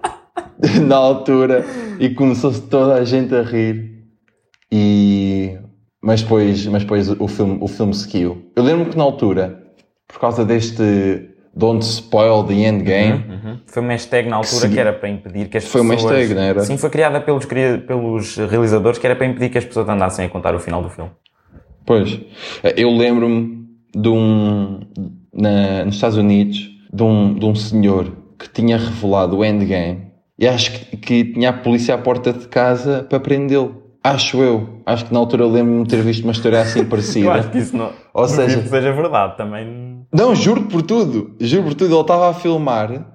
na 0.86 0.96
altura 0.96 1.64
e 1.98 2.10
começou-se 2.10 2.62
toda 2.62 2.94
a 2.94 3.04
gente 3.04 3.34
a 3.34 3.42
rir. 3.42 4.06
E... 4.70 5.58
Mas 6.02 6.22
depois, 6.22 6.66
mas 6.66 6.82
depois 6.82 7.08
o, 7.08 7.28
filme, 7.28 7.58
o 7.60 7.68
filme 7.68 7.94
seguiu. 7.94 8.50
Eu 8.56 8.62
lembro-me 8.64 8.90
que 8.90 8.96
na 8.96 9.04
altura, 9.04 9.62
por 10.08 10.18
causa 10.18 10.44
deste 10.44 11.30
Don't 11.54 11.84
Spoil 11.84 12.44
the 12.44 12.54
Endgame, 12.54 13.24
Uhum. 13.42 13.58
Foi 13.66 13.82
uma 13.82 13.92
hashtag 13.92 14.28
na 14.28 14.36
altura 14.36 14.68
que, 14.68 14.74
Que 14.74 14.80
era 14.80 14.92
para 14.92 15.08
impedir 15.08 15.48
que 15.48 15.58
as 15.58 15.64
Foi 15.64 15.80
uma 15.80 15.94
pessoas... 15.94 16.12
hashtag, 16.12 16.34
não 16.34 16.42
era? 16.42 16.60
Sim, 16.62 16.76
foi 16.76 16.90
criada 16.90 17.20
pelos, 17.20 17.44
pelos 17.44 18.36
realizadores 18.36 18.98
que 18.98 19.06
era 19.06 19.16
para 19.16 19.26
impedir 19.26 19.48
que 19.50 19.58
as 19.58 19.64
pessoas 19.64 19.88
andassem 19.88 20.24
a 20.24 20.28
contar 20.28 20.54
o 20.54 20.60
final 20.60 20.82
do 20.82 20.88
filme. 20.88 21.10
Pois. 21.84 22.20
Eu 22.76 22.90
lembro-me 22.90 23.66
de 23.94 24.08
um. 24.08 24.80
Na, 25.32 25.84
nos 25.84 25.96
Estados 25.96 26.16
Unidos, 26.16 26.70
de 26.92 27.02
um, 27.02 27.34
de 27.34 27.44
um 27.46 27.54
senhor 27.54 28.12
que 28.38 28.48
tinha 28.48 28.76
revelado 28.76 29.38
o 29.38 29.44
endgame 29.44 30.12
e 30.38 30.46
acho 30.46 30.72
que, 30.72 30.96
que 30.96 31.24
tinha 31.24 31.50
a 31.50 31.52
polícia 31.52 31.94
à 31.94 31.98
porta 31.98 32.32
de 32.32 32.48
casa 32.48 33.06
para 33.08 33.18
prendê-lo. 33.20 33.81
Acho 34.04 34.42
eu. 34.42 34.68
Acho 34.84 35.06
que 35.06 35.12
na 35.12 35.18
altura 35.20 35.44
eu 35.44 35.48
lembro-me 35.50 35.84
de 35.84 35.90
ter 35.90 36.02
visto 36.02 36.24
uma 36.24 36.32
história 36.32 36.60
assim 36.60 36.80
Eu 36.82 36.82
acho 36.84 36.90
parecida. 36.90 37.42
que 37.50 37.58
isso 37.58 37.76
não... 37.76 37.92
Ou 38.12 38.26
seja- 38.28 38.60
que 38.60 38.68
seja 38.68 38.92
verdade 38.92 39.36
também. 39.36 40.04
Não, 40.12 40.34
juro 40.34 40.62
por 40.64 40.82
tudo. 40.82 41.34
Juro 41.40 41.64
por 41.64 41.74
tudo. 41.74 41.94
Ele 41.94 42.00
estava 42.00 42.30
a 42.30 42.34
filmar. 42.34 43.06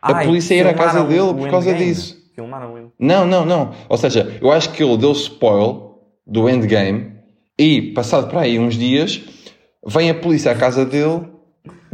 A 0.00 0.16
Ai, 0.18 0.26
polícia 0.26 0.54
ia 0.54 0.70
à 0.70 0.74
casa 0.74 1.02
dele 1.04 1.20
o 1.20 1.34
por 1.34 1.48
causa 1.50 1.70
Endgame. 1.70 1.90
disso. 1.92 2.16
Filmaram 2.34 2.74
o 2.74 2.92
Não, 2.98 3.26
não, 3.26 3.44
não. 3.44 3.72
Ou 3.88 3.96
seja, 3.96 4.38
eu 4.40 4.52
acho 4.52 4.70
que 4.70 4.82
ele 4.82 4.96
deu 4.98 5.10
spoil 5.12 5.98
do 6.26 6.48
endgame 6.48 7.12
e, 7.58 7.92
passado 7.92 8.28
para 8.28 8.42
aí 8.42 8.58
uns 8.58 8.74
dias, 8.74 9.20
vem 9.86 10.10
a 10.10 10.14
polícia 10.14 10.52
à 10.52 10.54
casa 10.54 10.84
dele 10.84 11.22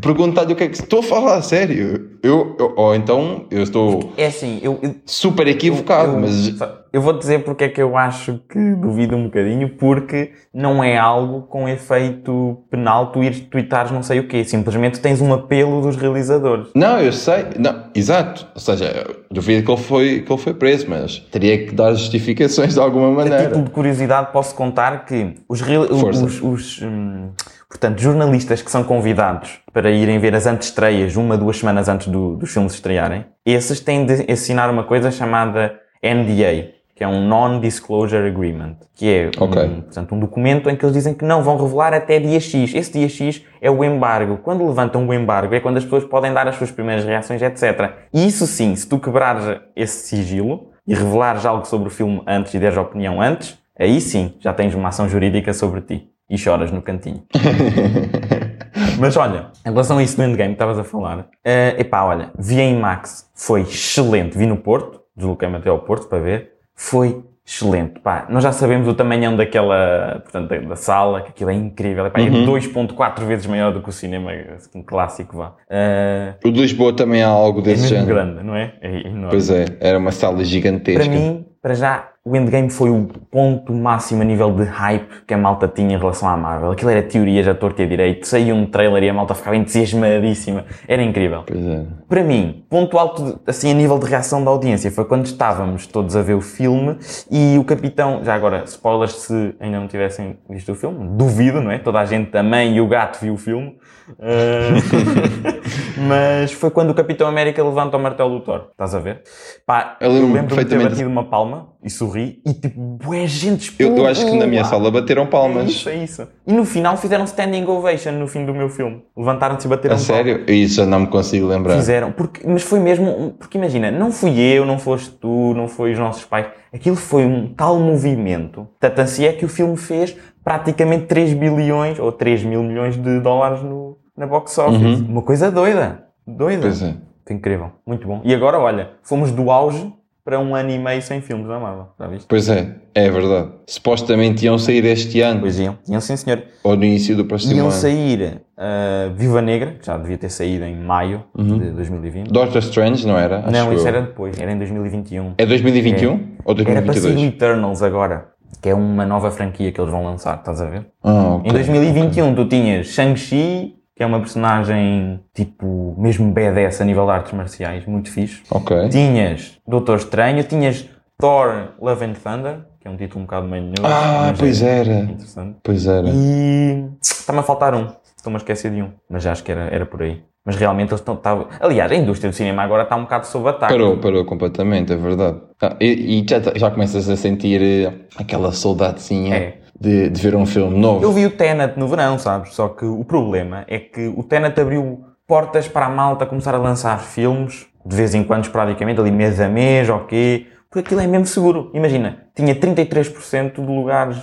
perguntar-lhe 0.01 0.53
o 0.53 0.57
que 0.57 0.65
é 0.65 0.69
que... 0.69 0.75
Estou 0.75 0.99
a 1.01 1.03
falar 1.03 1.37
a 1.37 1.43
sério. 1.43 2.11
Eu, 2.23 2.57
eu- 2.59 2.75
ou 2.77 2.95
então, 2.95 3.47
eu 3.51 3.63
estou 3.63 4.13
É 4.17 4.27
assim, 4.27 4.59
eu, 4.63 4.79
eu, 4.83 4.97
super 5.07 5.47
equivocado, 5.47 6.13
eu, 6.15 6.21
mas... 6.21 6.55
eu 6.93 7.01
vou 7.01 7.13
dizer 7.19 7.45
porque 7.45 7.65
é 7.65 7.69
que 7.69 7.81
eu 7.83 7.97
acho 7.97 8.41
que 8.49 8.59
duvido 8.77 9.17
um 9.17 9.25
bocadinho, 9.25 9.71
porque 9.71 10.33
não 10.53 10.83
é 10.85 10.99
algo 10.99 11.43
com 11.43 11.69
efeito 11.69 12.63
penal 12.71 13.13
tu 13.13 13.23
ires 13.23 13.41
twitares 13.41 13.91
não 13.91 14.03
sei 14.03 14.21
o 14.21 14.29
quê. 14.29 14.45
Simplesmente 14.45 15.01
tens 15.01 15.21
um 15.21 15.33
apelo 15.33 15.81
dos 15.81 15.97
realizadores. 15.97 16.69
Não, 16.75 17.01
eu 17.01 17.13
sei. 17.13 17.47
Não, 17.59 17.85
exato. 17.95 18.47
Ou 18.55 18.61
seja, 18.61 19.07
duvido 19.31 19.65
que 19.65 19.71
ele, 19.73 19.81
foi, 19.81 20.21
que 20.21 20.33
ele 20.33 20.41
foi 20.41 20.55
preso, 20.55 20.87
mas 20.89 21.19
teria 21.31 21.67
que 21.67 21.75
dar 21.75 21.93
justificações 21.95 22.75
de 22.75 22.81
alguma 22.81 23.09
A 23.09 23.11
maneira. 23.25 23.47
título 23.47 23.65
de 23.65 23.71
curiosidade, 23.71 24.33
posso 24.33 24.55
contar 24.55 25.05
que 25.07 25.35
os, 25.49 25.61
os, 25.63 26.43
os, 26.43 26.83
hum, 26.83 27.31
portanto, 27.69 27.99
jornalistas 28.01 28.61
que 28.61 28.71
são 28.71 28.85
convidados 28.85 29.61
para 29.73 29.91
irem 29.91 30.19
ver 30.19 30.35
as 30.35 30.47
antestreias 30.47 31.17
uma, 31.17 31.39
duas 31.39 31.57
semanas 31.59 31.89
antes 31.89 32.09
do- 32.09 32.37
dos 32.37 32.53
filmes 32.53 32.75
estrearem, 32.75 33.25
esses 33.47 33.81
têm 33.81 34.05
de 34.05 34.31
assinar 34.31 34.69
uma 34.71 34.85
coisa 34.85 35.11
chamada 35.11 35.75
NDA, 36.03 36.71
que 36.95 37.03
é 37.03 37.09
um 37.09 37.27
Non-Disclosure 37.27 38.27
Agreement, 38.29 38.77
que 38.95 39.09
é 39.11 39.31
Ok. 39.39 39.63
um, 39.63 39.81
portanto, 39.81 40.15
um 40.15 40.21
documento 40.21 40.69
em 40.69 40.77
que 40.77 40.85
eles 40.85 40.95
dizem 40.95 41.15
que 41.15 41.25
não 41.25 41.43
vão 41.43 41.57
revelar 41.57 41.95
até 41.95 42.19
dia 42.21 42.39
X. 42.39 42.75
Esse 42.75 42.93
dia 42.93 43.09
X 43.09 43.43
é 43.61 43.71
o 43.71 43.83
embargo. 43.83 44.37
Quando 44.39 44.67
levantam 44.67 45.07
o 45.07 45.15
embargo 45.15 45.55
é 45.55 45.61
quando 45.61 45.79
as 45.79 45.85
pessoas 45.85 46.05
podem 46.05 46.33
dar 46.33 46.47
as 46.47 46.57
suas 46.57 46.71
primeiras 46.71 47.05
reações, 47.05 47.41
etc. 47.41 47.93
E 48.13 48.27
isso 48.27 48.47
sim, 48.47 48.77
se 48.77 48.87
tu 48.89 48.99
quebrares 48.99 49.61
esse 49.75 50.07
sigilo 50.07 50.71
e 50.87 50.95
revelares 50.95 51.47
algo 51.47 51.67
sobre 51.67 51.89
o 51.89 51.91
filme 51.91 52.23
antes 52.27 52.53
e 52.55 52.59
deres 52.59 52.77
opinião 52.77 53.21
antes, 53.23 53.59
aí 53.79 54.01
sim 54.01 54.35
já 54.39 54.53
tens 54.53 54.75
uma 54.75 54.89
ação 54.91 55.09
jurídica 55.09 55.53
sobre 55.55 55.81
ti. 55.81 56.09
E 56.31 56.39
choras 56.39 56.71
no 56.71 56.81
cantinho. 56.81 57.23
Mas 58.99 59.17
olha, 59.17 59.47
em 59.67 59.71
relação 59.71 59.99
a 59.99 60.03
isso 60.03 60.17
do 60.17 60.23
Endgame 60.23 60.51
que 60.51 60.55
estavas 60.55 60.79
a 60.79 60.85
falar, 60.85 61.27
eh, 61.45 61.75
epá, 61.79 62.05
olha, 62.05 62.31
vi 62.39 62.61
em 62.61 62.79
Max, 62.79 63.31
foi 63.35 63.63
excelente. 63.63 64.37
Vi 64.39 64.47
no 64.47 64.57
Porto, 64.57 65.01
desloquei-me 65.17 65.57
até 65.57 65.69
ao 65.69 65.81
Porto 65.81 66.09
para 66.09 66.19
ver, 66.21 66.52
foi 66.75 67.23
excelente. 67.45 68.01
Pá, 68.01 68.27
nós 68.31 68.43
já 68.45 68.53
sabemos 68.53 68.87
o 68.89 68.95
tamanhão 68.95 69.37
daquela, 69.37 70.21
portanto, 70.23 70.49
da, 70.49 70.59
da 70.59 70.77
sala, 70.77 71.23
que 71.23 71.29
aquilo 71.31 71.51
é 71.51 71.55
incrível. 71.55 72.07
Epá, 72.07 72.21
É 72.21 72.25
2.4 72.31 73.25
vezes 73.25 73.47
maior 73.47 73.73
do 73.73 73.83
que 73.83 73.89
o 73.89 73.93
cinema 73.93 74.31
assim, 74.57 74.83
clássico, 74.83 75.37
vá. 75.37 75.53
Eh, 75.69 76.35
O 76.45 76.51
de 76.51 76.61
Lisboa 76.61 76.95
também 76.95 77.23
há 77.23 77.29
algo 77.29 77.61
é 77.61 77.63
desse 77.65 77.83
mesmo 77.83 77.97
género. 77.99 78.15
grande, 78.15 78.43
não 78.45 78.55
é? 78.55 78.75
É 78.81 79.01
enorme. 79.09 79.31
Pois 79.31 79.51
é, 79.51 79.65
era 79.81 79.99
uma 79.99 80.13
sala 80.13 80.45
gigantesca. 80.45 81.03
Para 81.05 81.13
mim, 81.13 81.45
para 81.61 81.75
já, 81.75 82.09
o 82.25 82.37
Endgame 82.37 82.71
foi 82.71 82.89
o 82.89 83.09
ponto 83.31 83.73
máximo 83.73 84.23
a 84.23 84.25
nível 84.25 84.53
de 84.53 84.63
hype 84.63 85.25
que 85.27 85.35
a 85.35 85.37
malta 85.39 85.67
tinha 85.67 85.97
em 85.97 85.99
relação 85.99 86.29
à 86.29 86.37
Marvel. 86.37 86.71
Aquilo 86.71 86.91
era 86.91 87.03
teorias 87.03 87.49
à 87.49 87.55
torta 87.55 87.83
e 87.83 87.85
a 87.85 87.89
direito. 87.89 88.29
Saía 88.29 88.55
um 88.55 88.65
trailer 88.65 89.03
e 89.03 89.09
a 89.09 89.13
malta 89.15 89.35
ficava 89.35 89.57
entusiasmadíssima. 89.57 90.65
Era 90.87 91.03
incrível. 91.03 91.43
Pois 91.45 91.67
é. 91.67 91.85
Para 92.09 92.23
mim, 92.23 92.65
ponto 92.71 92.97
alto, 92.97 93.25
de- 93.25 93.35
assim, 93.45 93.73
a 93.73 93.75
nível 93.75 93.99
de 93.99 94.07
reação 94.07 94.45
da 94.45 94.53
audiência, 94.53 94.89
foi 94.93 95.05
quando 95.05 95.27
estávamos 95.27 95.87
todos 95.89 96.15
a 96.15 96.23
ver 96.23 96.35
o 96.35 96.41
filme 96.41 96.97
e 97.29 97.59
o 97.59 97.65
capitão, 97.65 98.21
já 98.23 98.35
agora, 98.35 98.63
spoilers 98.67 99.15
se 99.15 99.55
ainda 99.59 99.81
não 99.81 99.89
tivessem 99.89 100.37
visto 100.49 100.71
o 100.71 100.75
filme, 100.77 101.09
duvido, 101.17 101.61
não 101.61 101.73
é? 101.73 101.79
Toda 101.79 101.99
a 101.99 102.05
gente, 102.05 102.37
a 102.37 102.43
mãe 102.43 102.77
e 102.77 102.81
o 102.81 102.87
gato 102.87 103.19
viu 103.21 103.35
o 103.35 103.39
filme. 103.39 103.77
Uh, 104.11 105.53
Mas 106.09 106.53
foi 106.53 106.71
quando 106.71 106.91
o 106.91 106.95
Capitão 106.95 107.27
América 107.27 107.63
levanta 107.63 107.97
o 107.97 108.01
martelo 108.01 108.39
do 108.39 108.45
Thor. 108.45 108.69
Estás 108.73 108.95
a 108.95 108.99
ver? 108.99 109.23
Pá, 109.67 109.97
Eu 110.01 110.11
lembro-me 110.11 110.35
lembro-me 110.35 110.65
de 110.65 110.71
ter 110.71 110.83
batido 110.83 111.09
uma 111.09 111.25
palma 111.25 111.69
e 111.83 111.91
sorri 111.91 112.41
e 112.47 112.53
tipo, 112.55 112.81
bué 112.81 113.27
gente 113.27 113.75
Eu, 113.79 113.97
eu 113.97 114.07
acho 114.07 114.25
que 114.25 114.37
na 114.37 114.47
minha 114.47 114.65
sala 114.65 114.91
bateram 114.91 115.25
É 115.25 115.27
palmas. 115.27 115.71
isso, 115.71 115.89
é 115.89 115.97
isso. 115.97 116.27
E 116.47 116.53
no 116.53 116.65
final 116.65 116.97
fizeram 116.97 117.25
standing 117.25 117.65
ovation 117.67 118.13
no 118.13 118.27
fim 118.27 118.45
do 118.45 118.55
meu 118.55 118.69
filme. 118.69 119.03
Levantaram-se 119.17 119.67
e 119.67 119.71
bateram 119.71 119.95
A 119.95 119.99
palmas. 119.99 120.07
sério? 120.07 120.45
Isso 120.51 120.81
eu 120.81 120.87
não 120.87 121.01
me 121.01 121.07
consigo 121.07 121.47
lembrar. 121.47 121.77
Fizeram, 121.77 122.13
porque, 122.13 122.47
mas 122.47 122.63
foi 122.63 122.81
mesmo, 122.81 123.35
porque 123.39 123.59
imagina, 123.59 123.91
não 123.91 124.11
fui 124.11 124.39
eu, 124.41 124.65
não 124.65 124.79
foste 124.79 125.11
tu, 125.11 125.53
não 125.55 125.69
foi 125.69 125.93
os 125.93 125.99
nossos 125.99 126.25
pais, 126.25 126.47
aquilo 126.73 126.97
foi 126.97 127.25
um 127.25 127.53
tal 127.55 127.79
movimento, 127.79 128.67
tanto 128.81 129.01
assim 129.01 129.25
é 129.25 129.33
que 129.33 129.45
o 129.45 129.49
filme 129.49 129.77
fez 129.77 130.17
praticamente 130.45 131.07
3 131.07 131.35
bilhões 131.35 131.99
ou 131.99 132.11
3 132.13 132.45
mil 132.45 132.63
milhões 132.63 132.97
de 132.97 133.21
dólares 133.21 133.63
no, 133.63 133.99
na 134.17 134.27
box 134.27 134.57
office. 134.59 135.01
Uma 135.01 135.23
coisa 135.23 135.51
doida, 135.51 136.05
doida. 136.27 136.63
Pois 136.63 136.83
é. 136.83 136.95
Incrível, 137.31 137.71
muito 137.87 138.07
bom. 138.07 138.21
E 138.25 138.35
agora, 138.35 138.59
olha, 138.59 138.91
fomos 139.03 139.31
do 139.33 139.51
auge 139.51 139.91
para 140.25 140.39
um 140.39 140.55
ano 140.55 140.71
e 140.71 140.79
meio 140.79 141.01
sem 141.03 141.21
filmes 141.21 141.49
da 141.49 141.59
Marvel, 141.59 141.87
já 141.99 142.07
viste? 142.07 142.27
Pois 142.29 142.49
é, 142.49 142.77
é 142.95 143.11
verdade. 143.11 143.51
Supostamente 143.67 144.45
iam 144.45 144.59
sair 144.59 144.85
este 144.85 145.21
ano, 145.21 145.41
Pois 145.41 145.59
iam, 145.59 145.77
iam 145.89 146.01
sim 146.01 146.17
senhor. 146.17 146.43
ou 146.63 146.77
no 146.77 146.85
início 146.85 147.17
do 147.17 147.25
próximo 147.25 147.55
Iam 147.55 147.67
ano. 147.67 147.73
sair 147.73 148.43
uh, 148.57 149.15
Viva 149.17 149.41
Negra, 149.41 149.73
que 149.81 149.87
já 149.87 149.97
devia 149.97 150.19
ter 150.19 150.29
saído 150.29 150.65
em 150.65 150.77
maio 150.77 151.25
de 151.35 151.71
2020. 151.71 152.29
Doctor 152.29 152.59
Strange, 152.61 153.07
não 153.07 153.19
era? 153.19 153.39
Acho 153.41 153.51
Não, 153.51 153.73
isso 153.73 153.85
eu. 153.85 153.89
era 153.89 154.03
depois, 154.03 154.39
era 154.39 154.53
em 154.53 154.59
2021. 154.59 155.35
É 155.39 155.45
um? 155.45 155.47
2021 155.47 156.11
ou 156.45 156.55
Era 156.55 156.83
para 156.83 156.93
sair 156.93 157.03
2022? 157.15 157.35
Eternals 157.35 157.83
agora, 157.83 158.32
que 158.61 158.69
é 158.69 158.75
uma 158.75 159.05
nova 159.07 159.31
franquia 159.31 159.73
que 159.73 159.81
eles 159.81 159.91
vão 159.91 160.05
lançar, 160.05 160.37
estás 160.39 160.61
a 160.61 160.67
ver? 160.67 160.87
Ah, 161.03 161.37
ok. 161.37 161.51
Em 161.51 161.53
2021 161.53 162.35
tu 162.35 162.47
tinhas 162.47 162.87
Shang-Chi, 162.89 163.77
que 163.97 164.03
é 164.03 164.07
uma 164.07 164.21
personagem 164.21 165.21
tipo 165.35 165.95
mesmo 165.99 166.31
badass 166.33 166.81
a 166.81 166.85
nível 166.85 167.05
de 167.07 167.13
artes 167.13 167.33
marciais, 167.33 167.87
muito 167.87 168.11
fixe. 168.11 168.43
Ok. 168.51 168.89
Tinhas 168.89 169.59
Doutor 169.67 169.99
Estranho, 169.99 170.43
tinhas 170.45 170.89
Thor 171.19 171.69
Love 171.81 172.05
and 172.05 172.15
Thunder, 172.15 172.59
que 172.81 172.89
é 172.89 172.91
um 172.91 172.97
título 172.97 173.21
um 173.23 173.27
bocado 173.27 173.47
meio 173.47 173.65
news, 173.65 173.75
Ah, 173.85 174.29
mas 174.31 174.39
pois 174.39 174.63
é 174.63 174.81
era. 174.81 174.95
Interessante. 175.01 175.57
Pois 175.63 175.87
era. 175.87 176.09
E 176.09 176.85
está-me 177.01 177.39
a 177.39 177.43
faltar 177.43 177.75
um. 177.75 177.87
Estou-me 178.17 178.37
a 178.37 178.39
esquecer 178.39 178.71
de 178.73 178.83
um. 178.83 178.91
Mas 179.09 179.27
acho 179.27 179.43
que 179.45 179.51
era, 179.53 179.63
era 179.73 179.87
por 179.87 180.03
aí. 180.03 180.23
Mas 180.45 180.57
realmente 180.57 180.91
eles 180.91 181.01
estão. 181.01 181.21
Aliás, 181.61 181.91
a 181.93 181.95
indústria 181.95 182.31
do 182.31 182.35
cinema 182.35 182.63
agora 182.63 182.83
está 182.83 182.97
um 182.97 183.03
bocado 183.03 183.27
sob 183.27 183.49
ataque. 183.49 183.73
Parou, 183.73 183.97
parou 183.99 184.25
completamente, 184.25 184.93
é 184.93 184.97
verdade. 184.97 185.39
Ah, 185.61 185.77
e 185.81 186.21
e 186.21 186.27
já, 186.29 186.41
já 186.57 186.71
começas 186.71 187.09
a 187.09 187.17
sentir 187.17 187.63
eh, 187.63 187.93
aquela 188.19 188.51
saudadezinha 188.53 189.35
É. 189.37 189.55
de, 189.81 190.09
de 190.11 190.21
ver 190.21 190.35
um 190.35 190.45
filme 190.45 190.77
novo. 190.77 191.05
Eu 191.05 191.13
vi 191.13 191.27
o 191.27 191.31
Tenet 191.31 191.79
no 191.79 191.87
verão, 191.87 192.19
sabes? 192.19 192.55
Só 192.55 192.69
que 192.69 192.85
o 192.85 193.05
problema 193.05 193.65
é 193.69 193.79
que 193.79 194.09
o 194.17 194.25
Tenet 194.25 194.61
abriu 194.61 195.05
portas 195.29 195.69
para 195.69 195.87
a 195.87 195.89
malta 195.89 196.27
começar 196.27 196.55
a 196.55 196.59
lançar 196.59 196.99
filmes, 197.01 197.67
de 197.87 197.95
vez 197.97 198.13
em 198.15 198.25
quando, 198.25 198.43
esporadicamente, 198.45 199.01
ali 199.01 199.13
mês 199.13 199.41
a 199.41 199.49
mês, 199.49 199.89
ok. 199.89 200.49
Porque 200.69 200.81
aquilo 200.81 201.01
é 201.03 201.07
mesmo 201.07 201.27
seguro. 201.27 201.71
Imagina, 201.73 202.25
tinha 202.35 202.55
33% 202.55 203.55
de 203.55 203.61
lugares 203.61 204.17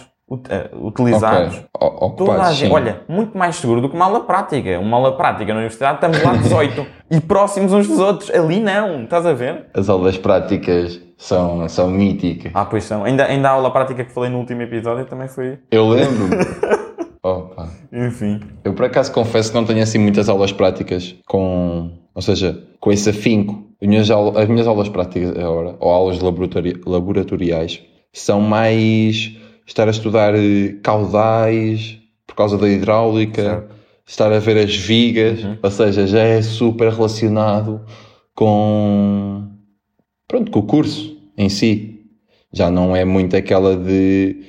utilizados. 0.81 1.55
Ok. 1.73 1.97
O- 2.07 2.09
Toda 2.11 2.41
a 2.43 2.51
gente, 2.51 2.71
olha, 2.71 3.01
muito 3.07 3.37
mais 3.37 3.55
seguro 3.55 3.81
do 3.81 3.89
que 3.89 3.95
uma 3.95 4.05
aula 4.05 4.21
prática. 4.21 4.79
Uma 4.79 4.97
aula 4.97 5.15
prática 5.17 5.45
na 5.53 5.59
universidade 5.59 5.95
estamos 5.95 6.21
lá 6.23 6.33
18 6.35 6.85
e 7.11 7.19
próximos 7.21 7.73
uns 7.73 7.87
dos 7.87 7.99
outros. 7.99 8.29
Ali 8.31 8.59
não, 8.59 9.03
estás 9.03 9.25
a 9.25 9.33
ver? 9.33 9.65
As 9.73 9.89
aulas 9.89 10.17
práticas 10.17 10.99
são, 11.17 11.67
são 11.69 11.89
míticas. 11.89 12.51
Ah, 12.53 12.65
pois 12.65 12.83
são. 12.83 13.03
Ainda, 13.03 13.25
ainda 13.25 13.49
a 13.49 13.53
aula 13.53 13.71
prática 13.71 14.03
que 14.03 14.11
falei 14.11 14.29
no 14.29 14.39
último 14.39 14.61
episódio 14.61 15.05
também 15.05 15.27
foi. 15.27 15.59
Eu 15.71 15.87
lembro-me. 15.87 16.35
Opa. 17.23 17.67
Enfim. 17.91 18.39
Eu 18.63 18.73
por 18.73 18.85
acaso 18.85 19.11
confesso 19.11 19.51
que 19.51 19.57
não 19.57 19.65
tenho 19.65 19.83
assim 19.83 19.97
muitas 19.97 20.29
aulas 20.29 20.51
práticas 20.53 21.15
com, 21.27 21.91
ou 22.15 22.21
seja, 22.21 22.57
com 22.79 22.91
esse 22.91 23.09
afinco. 23.09 23.63
As 23.81 23.87
minhas, 23.87 24.09
aula- 24.11 24.41
as 24.41 24.47
minhas 24.49 24.67
aulas 24.67 24.89
práticas 24.89 25.31
agora, 25.37 25.75
ou 25.79 25.89
aulas 25.91 26.19
laboratori- 26.19 26.79
laboratoriais, 26.85 27.81
são 28.13 28.39
mais 28.41 29.37
estar 29.69 29.87
a 29.87 29.91
estudar 29.91 30.33
eh, 30.35 30.75
caudais 30.83 31.99
por 32.25 32.35
causa 32.35 32.57
da 32.57 32.67
hidráulica, 32.67 33.41
Certo. 33.43 33.75
estar 34.05 34.33
a 34.33 34.39
ver 34.39 34.57
as 34.57 34.75
vigas, 34.75 35.39
ou 35.61 35.71
seja, 35.71 36.05
já 36.07 36.21
é 36.21 36.41
super 36.41 36.91
relacionado 36.91 37.81
com, 38.35 39.47
pronto, 40.27 40.51
com 40.51 40.59
o 40.59 40.63
curso 40.63 41.17
em 41.37 41.49
si. 41.49 42.01
Já 42.51 42.69
não 42.71 42.95
é 42.95 43.05
muito 43.05 43.35
aquela 43.35 43.75
de 43.77 44.43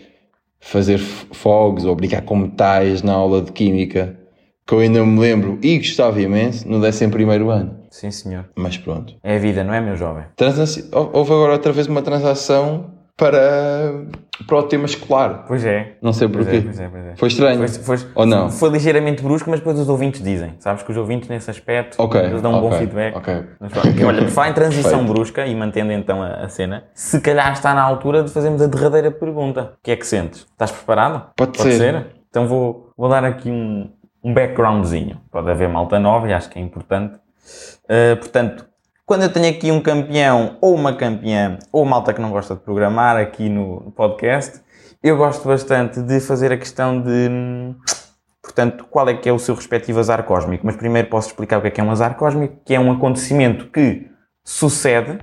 fazer 0.58 0.98
fogos 0.98 1.84
ou 1.84 1.94
brincar 1.94 2.22
com 2.22 2.36
metais 2.36 3.02
na 3.02 3.12
aula 3.12 3.42
de 3.42 3.52
Química, 3.52 4.18
que 4.66 4.72
eu 4.74 4.78
ainda 4.78 5.04
me 5.04 5.18
lembro 5.18 5.58
e 5.62 5.76
gostava 5.78 6.20
imenso 6.20 6.66
no 6.68 6.78
11º 6.80 7.50
ano. 7.50 7.76
Sim, 7.90 8.10
senhor. 8.10 8.48
Mas 8.56 8.78
pronto. 8.78 9.14
É 9.22 9.36
a 9.36 9.38
vida, 9.38 9.64
não 9.64 9.74
é, 9.74 9.80
meu 9.80 9.96
jovem? 9.96 10.24
Hou- 10.92 11.10
Houve 11.12 11.32
agora 11.32 11.52
outra 11.54 11.72
vez 11.72 11.86
uma 11.88 12.00
transação 12.02 12.92
para, 13.20 13.92
para 14.46 14.56
o 14.56 14.62
tema 14.62 14.86
escolar. 14.86 15.44
Pois 15.46 15.62
é. 15.66 15.92
Não 16.00 16.10
sei 16.10 16.26
porquê. 16.26 16.56
é, 16.56 16.60
pois 16.62 16.80
é, 16.80 16.88
pois 16.88 17.04
é. 17.04 17.16
Foi 17.16 17.28
estranho. 17.28 17.68
Foi, 17.68 17.98
foi- 17.98 18.08
Ou 18.14 18.24
não? 18.24 18.50
Foi 18.50 18.70
ligeiramente 18.70 19.22
brusco, 19.22 19.50
mas 19.50 19.60
depois 19.60 19.78
os 19.78 19.90
ouvintes 19.90 20.22
dizem. 20.22 20.54
Sabes 20.58 20.82
que 20.82 20.90
os 20.90 20.96
ouvintes, 20.96 21.28
nesse 21.28 21.50
aspecto, 21.50 22.02
Ok, 22.02 22.18
eles 22.18 22.40
dão 22.40 22.54
um 22.54 22.60
bom 22.60 22.68
ok, 22.68 22.78
feedback. 22.78 23.14
Mas 23.60 23.72
olha, 24.02 24.22
por 24.22 24.30
falar 24.30 24.48
em 24.48 24.54
transição 24.54 25.04
brusca 25.04 25.46
e 25.46 25.54
mantendo 25.54 25.92
então 25.92 26.22
a, 26.22 26.44
a 26.44 26.48
cena, 26.48 26.84
se 26.94 27.20
calhar 27.20 27.52
está 27.52 27.74
na 27.74 27.82
altura 27.82 28.22
de 28.22 28.30
fazermos 28.30 28.62
a 28.62 28.66
derradeira 28.66 29.10
pergunta. 29.10 29.74
O 29.78 29.82
que 29.82 29.90
é 29.90 29.96
que 29.96 30.06
sentes? 30.06 30.46
Estás 30.50 30.70
preparado? 30.72 31.30
Pode 31.36 31.60
ser. 31.60 32.06
Então 32.30 32.48
vou, 32.48 32.90
vou 32.96 33.08
dar 33.10 33.22
aqui 33.24 33.50
um, 33.50 33.90
um 34.24 34.32
backgroundzinho. 34.32 35.20
Pode 35.30 35.50
haver 35.50 35.68
malta 35.68 35.98
nova 35.98 36.26
e 36.26 36.32
acho 36.32 36.48
que 36.48 36.58
é 36.58 36.62
importante. 36.62 37.16
Uh, 37.84 38.16
portanto, 38.16 38.69
quando 39.10 39.24
eu 39.24 39.32
tenho 39.32 39.50
aqui 39.50 39.72
um 39.72 39.80
campeão 39.80 40.56
ou 40.60 40.72
uma 40.72 40.94
campeã 40.94 41.58
ou 41.72 41.84
malta 41.84 42.14
que 42.14 42.20
não 42.20 42.30
gosta 42.30 42.54
de 42.54 42.60
programar 42.60 43.16
aqui 43.16 43.48
no, 43.48 43.90
podcast, 43.90 44.60
eu 45.02 45.16
gosto 45.16 45.48
bastante 45.48 46.00
de 46.00 46.20
fazer 46.20 46.52
a 46.52 46.56
questão 46.56 47.02
de, 47.02 47.28
hum, 47.28 47.74
portanto, 48.40 48.86
qual 48.88 49.08
é 49.08 49.14
que 49.14 49.28
é 49.28 49.32
o 49.32 49.38
seu 49.40 49.56
respectivo 49.56 49.98
azar 49.98 50.22
cósmico. 50.22 50.64
Mas 50.64 50.76
primeiro 50.76 51.08
posso 51.08 51.26
explicar 51.26 51.58
o 51.58 51.60
que 51.60 51.66
é 51.66 51.70
que 51.72 51.80
é 51.80 51.82
um 51.82 51.90
azar 51.90 52.16
cósmico, 52.16 52.58
que 52.64 52.72
é 52.72 52.78
um 52.78 52.92
acontecimento 52.92 53.66
que 53.72 54.06
sucede, 54.44 55.18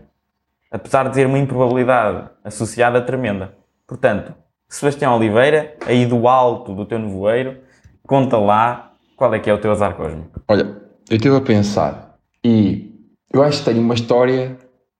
apesar 0.70 1.08
de 1.08 1.14
ter 1.14 1.26
uma 1.26 1.40
improbabilidade 1.40 2.30
associada 2.44 3.02
tremenda. 3.02 3.54
Portanto, 3.88 4.34
Sebastião 4.68 5.16
Oliveira, 5.16 5.78
aí 5.86 6.06
do 6.06 6.28
alto 6.28 6.76
do 6.76 6.86
teu 6.86 7.00
nevoeiro, 7.00 7.60
conta 8.06 8.38
lá 8.38 8.92
qual 9.16 9.34
é 9.34 9.40
que 9.40 9.50
é 9.50 9.54
o 9.54 9.62
teu 9.62 9.72
azar 9.72 9.96
cósmico. 9.96 10.42
Olha, 10.46 10.76
eu 11.10 11.16
estive 11.16 11.38
a 11.38 11.40
pensar 11.40 12.18
e 12.44 12.87
eu 13.38 13.44
acho 13.44 13.60
que 13.60 13.66
tenho 13.66 13.82
uma 13.82 13.94
história. 13.94 14.58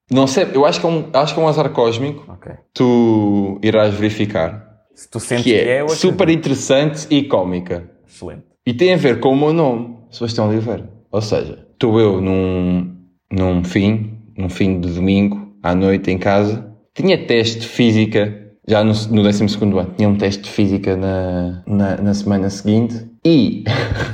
Não 0.10 0.28
sei, 0.28 0.48
eu 0.54 0.66
acho 0.66 0.80
que 0.80 0.86
é 0.86 0.90
um, 0.90 1.10
acho 1.14 1.34
que 1.34 1.40
é 1.40 1.44
um 1.44 1.48
azar 1.48 1.70
cósmico. 1.72 2.32
Ok. 2.32 2.54
Tu 2.74 3.60
irás 3.62 3.94
verificar. 3.94 4.68
Se 4.94 5.10
tu 5.10 5.20
sentes 5.20 5.44
Que 5.44 5.52
que, 5.52 5.56
é 5.56 5.82
eu 5.82 5.90
super 5.90 6.30
interessante 6.30 7.08
e 7.10 7.24
cómica. 7.24 7.90
Excelente. 8.08 8.46
E 8.66 8.74
tem 8.74 8.94
a 8.94 8.98
ver 8.98 9.20
com 9.20 9.30
o 9.30 9.36
meu 9.36 9.54
nome, 9.54 9.98
Sebastião 10.10 10.50
Oliveira. 10.50 10.90
Ou 11.12 11.22
seja, 11.22 11.68
estou 11.72 12.00
eu 12.00 12.20
num, 12.22 12.96
num 13.32 13.64
fim, 13.64 14.20
num 14.38 14.50
fim 14.50 14.80
de 14.80 14.90
domingo, 14.94 15.54
à 15.62 15.76
noite 15.76 16.12
em 16.12 16.18
casa. 16.18 16.66
Tinha 16.94 17.18
teste 17.28 17.60
de 17.60 17.68
física, 17.68 18.52
já 18.68 18.84
no, 18.84 18.94
no 19.12 19.24
12 19.24 19.44
ano, 19.62 19.94
tinha 19.96 20.10
um 20.10 20.18
teste 20.18 20.44
de 20.44 20.50
física 20.50 20.98
na, 20.98 21.64
na, 21.68 21.98
na 21.98 22.14
semana 22.14 22.50
seguinte. 22.50 23.08
E 23.24 23.64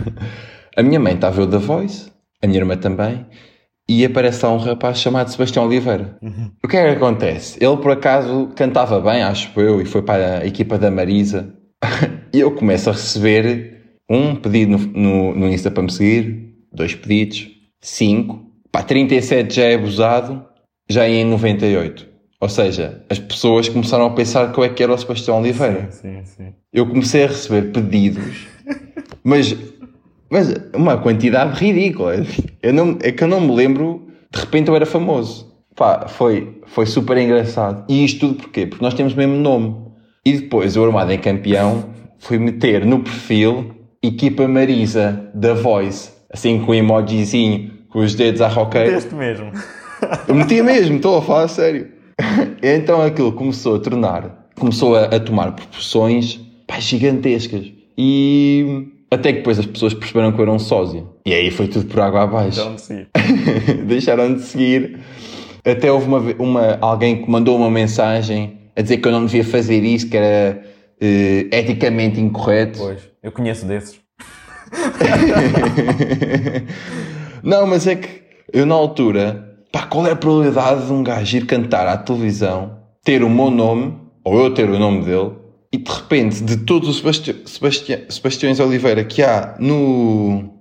a 0.75 0.83
minha 0.83 0.99
mãe 0.99 1.13
está 1.13 1.27
a 1.27 1.31
ver 1.31 1.43
o 1.43 1.47
The 1.47 1.57
Voice, 1.57 2.11
a 2.41 2.47
minha 2.47 2.59
irmã 2.59 2.75
também, 2.75 3.25
e 3.87 4.05
aparece 4.05 4.45
lá 4.45 4.53
um 4.53 4.57
rapaz 4.57 4.99
chamado 4.99 5.29
Sebastião 5.29 5.65
Oliveira. 5.65 6.17
O 6.63 6.67
que 6.67 6.77
é 6.77 6.83
que 6.83 6.97
acontece? 6.97 7.57
Ele 7.63 7.77
por 7.77 7.91
acaso 7.91 8.49
cantava 8.55 8.99
bem, 8.99 9.23
acho 9.23 9.51
eu, 9.59 9.81
e 9.81 9.85
foi 9.85 10.01
para 10.01 10.39
a 10.39 10.45
equipa 10.45 10.77
da 10.77 10.89
Marisa. 10.89 11.53
e 12.33 12.39
eu 12.39 12.51
começo 12.51 12.89
a 12.89 12.93
receber 12.93 13.73
um 14.09 14.35
pedido 14.35 14.77
no, 14.77 14.77
no, 14.77 15.35
no 15.35 15.49
Insta 15.49 15.69
para 15.69 15.83
me 15.83 15.91
seguir, 15.91 16.55
dois 16.71 16.95
pedidos, 16.95 17.49
cinco, 17.81 18.41
pá, 18.71 18.81
37 18.81 19.55
já 19.55 19.63
é 19.63 19.75
abusado, 19.75 20.45
já 20.89 21.05
é 21.05 21.11
em 21.11 21.25
98. 21.25 22.13
Ou 22.39 22.49
seja, 22.49 23.05
as 23.09 23.19
pessoas 23.19 23.69
começaram 23.69 24.05
a 24.05 24.09
pensar 24.09 24.51
que 24.51 24.59
eu 24.59 24.63
é 24.65 24.69
que 24.69 24.83
era 24.83 24.93
o 24.93 24.97
Sebastião 24.97 25.39
Oliveira. 25.39 25.89
Sim, 25.91 26.25
sim. 26.25 26.53
Eu 26.73 26.85
comecei 26.85 27.23
a 27.23 27.27
receber 27.27 27.71
pedidos, 27.71 28.47
mas, 29.23 29.55
mas 30.33 30.51
uma 30.73 30.97
quantidade 30.97 31.63
ridícula. 31.63 32.25
Eu 32.63 32.73
não, 32.73 32.97
é 33.03 33.11
que 33.11 33.23
eu 33.23 33.27
não 33.27 33.39
me 33.39 33.53
lembro, 33.53 34.07
de 34.33 34.39
repente 34.39 34.67
eu 34.67 34.75
era 34.75 34.83
famoso. 34.85 35.53
Pá, 35.75 36.07
foi, 36.07 36.59
foi 36.65 36.87
super 36.87 37.15
engraçado. 37.19 37.85
E 37.87 38.03
isto 38.03 38.21
tudo 38.21 38.41
porquê? 38.41 38.65
Porque 38.65 38.83
nós 38.83 38.95
temos 38.95 39.13
o 39.13 39.15
mesmo 39.15 39.35
nome. 39.35 39.75
E 40.25 40.33
depois 40.33 40.75
o 40.75 40.83
Armado 40.83 41.11
em 41.11 41.19
Campeão 41.19 41.85
foi 42.17 42.39
meter 42.39 42.83
no 42.83 42.99
perfil 42.99 43.75
equipa 44.01 44.47
Marisa 44.47 45.29
da 45.35 45.53
Voice, 45.53 46.09
assim 46.31 46.59
com 46.61 46.71
um 46.71 46.75
emojizinho, 46.75 47.71
com 47.89 47.99
os 47.99 48.15
dedos 48.15 48.41
à 48.41 48.47
roqueira. 48.47 48.91
Teste 48.91 49.13
mesmo. 49.13 49.51
Eu 50.27 50.33
metia 50.33 50.63
mesmo, 50.63 50.95
estou 50.95 51.19
a 51.19 51.21
falar 51.21 51.43
a 51.43 51.47
sério. 51.47 51.89
Então 52.63 53.01
aquilo 53.03 53.33
começou 53.33 53.75
a 53.75 53.79
tornar, 53.79 54.47
começou 54.55 54.95
a, 54.95 55.03
a 55.05 55.19
tomar 55.19 55.51
proporções 55.51 56.39
pá, 56.65 56.79
gigantescas. 56.79 57.71
E 57.95 58.87
até 59.13 59.31
que 59.31 59.39
depois 59.39 59.59
as 59.59 59.65
pessoas 59.65 59.93
perceberam 59.93 60.31
que 60.31 60.39
eu 60.39 60.43
era 60.43 60.51
um 60.51 60.59
sósia. 60.59 61.03
E 61.25 61.33
aí 61.33 61.51
foi 61.51 61.67
tudo 61.67 61.85
por 61.85 61.99
água 61.99 62.23
abaixo. 62.23 62.59
Então, 62.59 62.77
sim. 62.77 63.05
Deixaram 63.85 64.33
de 64.33 64.41
seguir. 64.41 64.99
Até 65.65 65.91
houve 65.91 66.07
uma, 66.07 66.19
uma, 66.39 66.77
alguém 66.81 67.21
que 67.21 67.29
mandou 67.29 67.57
uma 67.57 67.71
mensagem 67.71 68.57
a 68.75 68.81
dizer 68.81 68.97
que 68.97 69.07
eu 69.07 69.11
não 69.11 69.25
devia 69.25 69.43
fazer 69.43 69.83
isso, 69.83 70.09
que 70.09 70.17
era 70.17 70.61
eh, 70.99 71.47
eticamente 71.51 72.19
incorreto. 72.19 72.79
Pois, 72.79 72.99
eu 73.21 73.31
conheço 73.31 73.65
desses. 73.65 73.99
Não, 77.43 77.67
mas 77.67 77.85
é 77.87 77.95
que 77.95 78.09
eu 78.51 78.65
na 78.65 78.75
altura, 78.75 79.57
pá, 79.71 79.83
qual 79.83 80.07
é 80.07 80.11
a 80.11 80.15
probabilidade 80.15 80.85
de 80.85 80.93
um 80.93 81.03
gajo 81.03 81.37
ir 81.37 81.45
cantar 81.45 81.87
à 81.87 81.97
televisão, 81.97 82.79
ter 83.03 83.23
o 83.23 83.29
meu 83.29 83.51
nome, 83.51 83.95
ou 84.23 84.39
eu 84.39 84.53
ter 84.53 84.69
o 84.69 84.79
nome 84.79 85.03
dele, 85.03 85.31
e 85.73 85.77
de 85.77 85.91
repente, 85.91 86.43
de 86.43 86.57
todos 86.57 86.87
os 86.87 86.97
Sebasti 86.97 87.41
Sebasti 87.45 88.05
Sebastiões 88.07 88.59
Oliveira 88.59 89.03
que 89.03 89.23
há 89.23 89.55
no, 89.57 90.53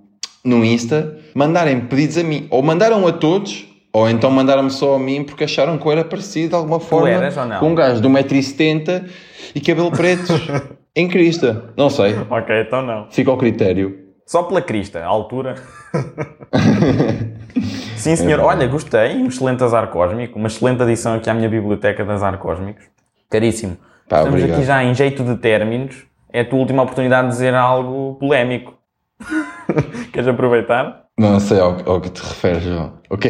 no 0.43 0.65
Insta, 0.65 1.19
mandarem 1.35 1.81
pedidos 1.81 2.17
a 2.17 2.23
mim, 2.23 2.47
ou 2.49 2.63
mandaram 2.63 3.05
a 3.05 3.11
todos, 3.11 3.67
ou 3.93 4.09
então 4.09 4.31
mandaram-me 4.31 4.71
só 4.71 4.95
a 4.95 4.99
mim 4.99 5.23
porque 5.23 5.43
acharam 5.43 5.77
que 5.77 5.85
eu 5.85 5.91
era 5.91 6.03
parecido 6.03 6.49
de 6.49 6.55
alguma 6.55 6.79
forma 6.79 7.11
eras 7.11 7.35
com 7.59 7.69
um 7.69 7.75
gajo 7.75 8.01
de 8.01 8.07
1,70m 8.09 9.07
e 9.53 9.61
cabelo 9.61 9.91
preto 9.91 10.33
em 10.95 11.07
crista. 11.07 11.65
Não 11.77 11.91
sei, 11.91 12.15
Ok, 12.27 12.61
então 12.61 12.81
não. 12.81 13.07
fica 13.11 13.29
ao 13.29 13.37
critério. 13.37 13.99
Só 14.25 14.41
pela 14.41 14.61
crista, 14.63 14.99
a 15.01 15.05
altura. 15.05 15.55
Sim, 17.97 18.15
senhor. 18.15 18.39
Olha, 18.39 18.65
gostei. 18.67 19.15
Um 19.17 19.27
excelente 19.27 19.63
azar 19.63 19.87
cósmico. 19.89 20.39
Uma 20.39 20.47
excelente 20.47 20.81
adição 20.81 21.13
aqui 21.15 21.29
à 21.29 21.33
minha 21.33 21.49
biblioteca 21.49 22.03
de 22.03 22.09
azar 22.11 22.37
cósmicos. 22.37 22.85
Caríssimo. 23.29 23.77
Pá, 24.07 24.17
Estamos 24.17 24.35
obrigado. 24.39 24.57
aqui 24.57 24.65
já 24.67 24.83
em 24.83 24.93
jeito 24.93 25.23
de 25.23 25.35
términos. 25.37 26.03
É 26.31 26.41
a 26.41 26.45
tua 26.45 26.59
última 26.59 26.81
oportunidade 26.83 27.27
de 27.27 27.33
dizer 27.33 27.53
algo 27.53 28.15
polémico. 28.19 28.73
Queres 30.11 30.27
aproveitar? 30.27 31.03
Não 31.17 31.39
sei 31.39 31.59
ao, 31.59 31.77
ao 31.85 32.01
que 32.01 32.09
te 32.09 32.21
referes, 32.21 32.63
João. 32.63 32.93
O 33.09 33.17
quê? 33.17 33.29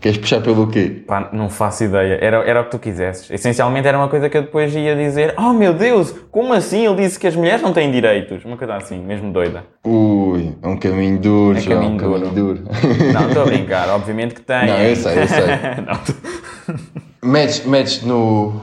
Queres 0.00 0.16
puxar 0.18 0.40
pelo 0.40 0.66
quê? 0.66 1.04
Pá, 1.06 1.28
não 1.32 1.48
faço 1.50 1.84
ideia. 1.84 2.18
Era, 2.20 2.38
era 2.38 2.60
o 2.62 2.64
que 2.64 2.70
tu 2.70 2.78
quisesses. 2.78 3.30
Essencialmente 3.30 3.86
era 3.86 3.96
uma 3.98 4.08
coisa 4.08 4.28
que 4.30 4.36
eu 4.36 4.42
depois 4.42 4.74
ia 4.74 4.96
dizer: 4.96 5.34
Oh 5.38 5.52
meu 5.52 5.72
Deus, 5.74 6.10
como 6.30 6.52
assim? 6.54 6.86
Ele 6.86 6.96
disse 7.02 7.18
que 7.20 7.26
as 7.26 7.36
mulheres 7.36 7.60
não 7.62 7.72
têm 7.72 7.90
direitos. 7.92 8.44
Uma 8.44 8.56
coisa 8.56 8.76
assim, 8.76 8.98
mesmo 8.98 9.30
doida. 9.32 9.62
Ui, 9.86 10.56
é 10.62 10.66
um 10.66 10.76
caminho 10.78 11.18
duro, 11.20 11.58
É 11.58 11.60
João. 11.60 11.76
caminho 11.82 11.94
um 11.94 11.98
caminho 11.98 12.30
duro. 12.34 12.64
Não, 13.12 13.28
estou 13.28 13.42
a 13.42 13.44
brincar. 13.46 13.88
Obviamente 13.90 14.34
que 14.34 14.40
tem. 14.40 14.66
Não, 14.66 14.78
eu 14.80 14.96
sei, 14.96 15.18
eu 15.22 15.28
sei. 15.28 15.46
Não, 15.86 15.96
tô- 15.98 17.26
metes, 17.28 17.64
metes 17.66 18.02
no, 18.02 18.54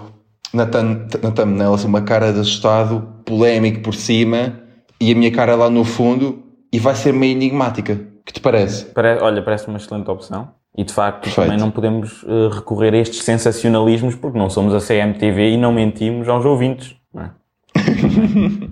na, 0.53 0.65
thumb- 0.65 1.07
na 1.21 1.31
thumbnail 1.31 1.75
uma 1.85 2.01
cara 2.01 2.31
de 2.33 2.39
assustado, 2.39 3.07
polémico 3.25 3.81
por 3.81 3.93
cima, 3.95 4.59
e 4.99 5.11
a 5.11 5.15
minha 5.15 5.31
cara 5.31 5.55
lá 5.55 5.69
no 5.69 5.83
fundo, 5.83 6.43
e 6.71 6.79
vai 6.79 6.95
ser 6.95 7.13
meio 7.13 7.31
enigmática. 7.33 7.99
que 8.25 8.33
te 8.33 8.39
parece? 8.41 8.85
Pare- 8.85 9.19
olha, 9.21 9.41
parece 9.41 9.67
uma 9.67 9.77
excelente 9.77 10.09
opção. 10.09 10.49
E 10.77 10.83
de 10.83 10.93
facto 10.93 11.23
Perfeito. 11.23 11.47
também 11.47 11.59
não 11.59 11.71
podemos 11.71 12.23
eh, 12.27 12.49
recorrer 12.53 12.93
a 12.93 12.97
estes 12.97 13.23
sensacionalismos 13.23 14.15
porque 14.15 14.37
não 14.37 14.49
somos 14.49 14.75
a 14.75 14.79
CMTV 14.79 15.51
e 15.53 15.57
não 15.57 15.73
mentimos 15.73 16.27
aos 16.29 16.45
ouvintes. 16.45 16.95
não 17.13 17.23
é? 17.23 17.31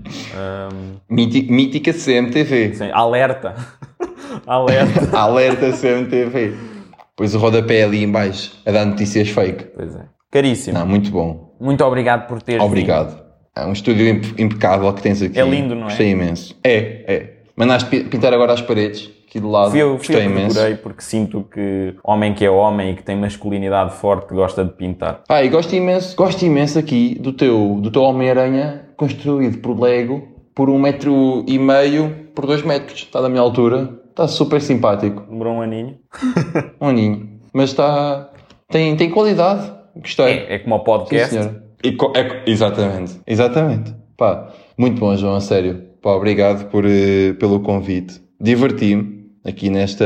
Míti- 1.09 1.47
mítica 1.51 1.93
CMTV. 1.93 2.75
sim, 2.75 2.89
alerta. 2.91 3.55
alerta. 4.45 5.09
Alerta 5.17 5.71
CMTV. 5.71 6.53
Pois 7.15 7.33
o 7.33 7.39
rodapé 7.39 7.83
ali 7.83 8.03
em 8.03 8.11
baixo 8.11 8.51
a 8.65 8.71
dar 8.71 8.85
notícias 8.85 9.29
fake. 9.29 9.65
Pois 9.75 9.95
é. 9.95 10.05
Caríssimo. 10.29 10.77
Não, 10.77 10.85
muito 10.85 11.09
bom. 11.11 11.44
Muito 11.59 11.83
obrigado 11.83 12.27
por 12.27 12.41
teres 12.41 12.63
Obrigado. 12.63 13.09
vindo. 13.09 13.25
É 13.55 13.65
um 13.65 13.71
estúdio 13.71 14.07
impe- 14.09 14.41
impecável 14.41 14.91
que 14.93 15.01
tens 15.01 15.21
aqui. 15.21 15.39
É 15.39 15.43
lindo, 15.45 15.73
não 15.75 15.83
é? 15.83 15.85
Gostei 15.85 16.09
imenso. 16.11 16.55
É, 16.63 16.77
é. 17.13 17.29
Mandaste 17.55 17.89
pi- 17.89 18.03
pintar 18.03 18.33
agora 18.33 18.51
as 18.51 18.61
paredes, 18.61 19.09
aqui 19.25 19.39
do 19.39 19.49
lado. 19.49 19.71
Fui 19.71 19.81
eu, 19.81 19.87
fui 19.87 19.93
eu 19.93 19.97
Gostei 19.97 20.21
que 20.21 20.25
imenso. 20.27 20.55
decorei 20.55 20.75
porque 20.75 21.01
sinto 21.01 21.43
que 21.49 21.95
homem 22.03 22.33
que 22.33 22.43
é 22.43 22.49
homem 22.51 22.91
e 22.91 22.95
que 22.95 23.03
tem 23.03 23.15
masculinidade 23.15 23.93
forte 23.93 24.33
gosta 24.33 24.65
de 24.65 24.73
pintar. 24.73 25.21
Ah, 25.29 25.41
e 25.41 25.47
gosto 25.47 25.73
imenso, 25.73 26.15
gosto 26.17 26.43
imenso 26.45 26.77
aqui 26.77 27.17
do 27.17 27.31
teu, 27.31 27.77
do 27.81 27.89
teu 27.89 28.01
Homem-Aranha 28.01 28.89
construído 28.97 29.59
por 29.59 29.79
Lego 29.79 30.27
por 30.53 30.69
um 30.69 30.77
metro 30.77 31.45
e 31.47 31.57
meio 31.57 32.27
por 32.35 32.45
dois 32.45 32.61
metros. 32.61 32.99
Está 33.03 33.21
da 33.21 33.29
minha 33.29 33.41
altura. 33.41 33.89
Está 34.09 34.27
super 34.27 34.61
simpático. 34.61 35.21
Demorou 35.29 35.55
um 35.55 35.61
aninho. 35.61 35.95
Um 36.81 36.87
aninho. 36.89 37.29
Mas 37.53 37.69
está... 37.69 38.29
Tem, 38.69 38.95
tem 38.97 39.09
qualidade. 39.09 39.71
Gostei. 39.95 40.45
É, 40.47 40.55
é 40.55 40.59
como 40.59 40.75
o 40.75 40.79
Sim, 40.79 40.83
podcast. 40.85 41.29
senhor. 41.29 41.61
E 41.83 41.97
é 42.17 42.49
exatamente. 42.49 43.19
Exatamente. 43.27 43.95
Pá, 44.17 44.49
muito 44.77 44.99
bom, 44.99 45.15
João, 45.15 45.35
a 45.35 45.41
sério. 45.41 45.83
Pá, 46.01 46.11
obrigado 46.11 46.69
por, 46.69 46.85
eh, 46.85 47.33
pelo 47.39 47.59
convite. 47.59 48.21
Diverti-me 48.39 49.25
aqui 49.45 49.69
nesta 49.69 50.05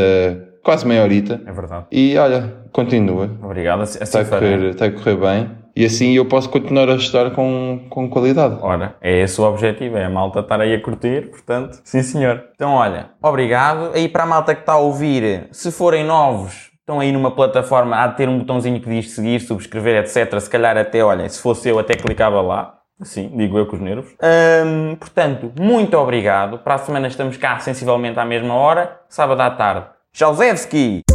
quase 0.63 0.86
meia 0.86 1.04
horita. 1.04 1.41
É 1.45 1.52
verdade. 1.52 1.86
E 1.91 2.17
olha, 2.17 2.54
continua. 2.71 3.30
Obrigado. 3.41 3.82
Assim 3.82 3.99
Está 4.02 4.21
a 4.21 4.25
farei. 4.25 4.56
correr, 4.56 4.69
está 4.69 4.86
a 4.86 4.91
correr 4.91 5.15
bem. 5.15 5.52
E 5.75 5.86
assim 5.86 6.13
eu 6.13 6.25
posso 6.25 6.49
continuar 6.49 6.89
a 6.89 6.95
estudar 6.95 7.32
com, 7.32 7.86
com 7.89 8.10
qualidade. 8.10 8.58
Ora, 8.62 8.95
é 9.02 9.21
esse 9.21 9.39
o 9.39 9.45
objetivo, 9.45 9.97
é 9.97 10.06
a 10.06 10.10
malta 10.10 10.41
estar 10.41 10.60
aí 10.60 10.73
a 10.73 10.82
curtir, 10.82 11.30
portanto, 11.30 11.80
sim 11.86 12.04
senhor. 12.04 12.43
Então, 12.54 12.73
olha, 12.73 13.12
obrigado. 13.21 13.91
Aí 13.93 14.10
para 14.10 14.23
a 14.23 14.25
malta 14.25 14.54
que 14.54 14.62
está 14.62 14.73
a 14.73 14.78
ouvir, 14.78 15.47
se 15.52 15.71
forem 15.71 16.04
novos, 16.04 16.68
estão 16.89 16.99
aí 16.99 17.12
numa 17.12 17.30
plataforma, 17.30 17.95
há 17.95 18.08
de 18.08 18.17
ter 18.17 18.28
um 18.28 18.39
botãozinho 18.39 18.82
que 18.82 18.89
diz 18.89 19.12
seguir, 19.12 19.39
subscrever, 19.39 20.04
etc. 20.04 20.39
Se 20.39 20.49
calhar 20.49 20.75
até, 20.75 21.04
olhem, 21.04 21.30
se 21.30 21.39
fosse 21.39 21.69
eu, 21.69 21.78
até 21.78 21.93
clicava 21.93 22.41
lá. 22.41 22.80
Assim, 22.99 23.32
digo 23.34 23.58
eu 23.58 23.65
com 23.67 23.75
os 23.75 23.82
nervos. 23.82 24.12
Hum, 24.65 24.95
portanto, 24.95 25.54
muito 25.58 25.95
obrigado. 25.95 26.58
Para 26.58 26.75
a 26.75 26.78
semana 26.80 27.08
estamos 27.08 27.38
cá 27.38 27.60
sensivelmente 27.60 28.19
à 28.19 28.25
mesma 28.25 28.56
hora, 28.56 28.99
sábado 29.08 29.39
à 29.39 29.52
tarde. 29.52 29.86
Jalzewski! 30.12 31.08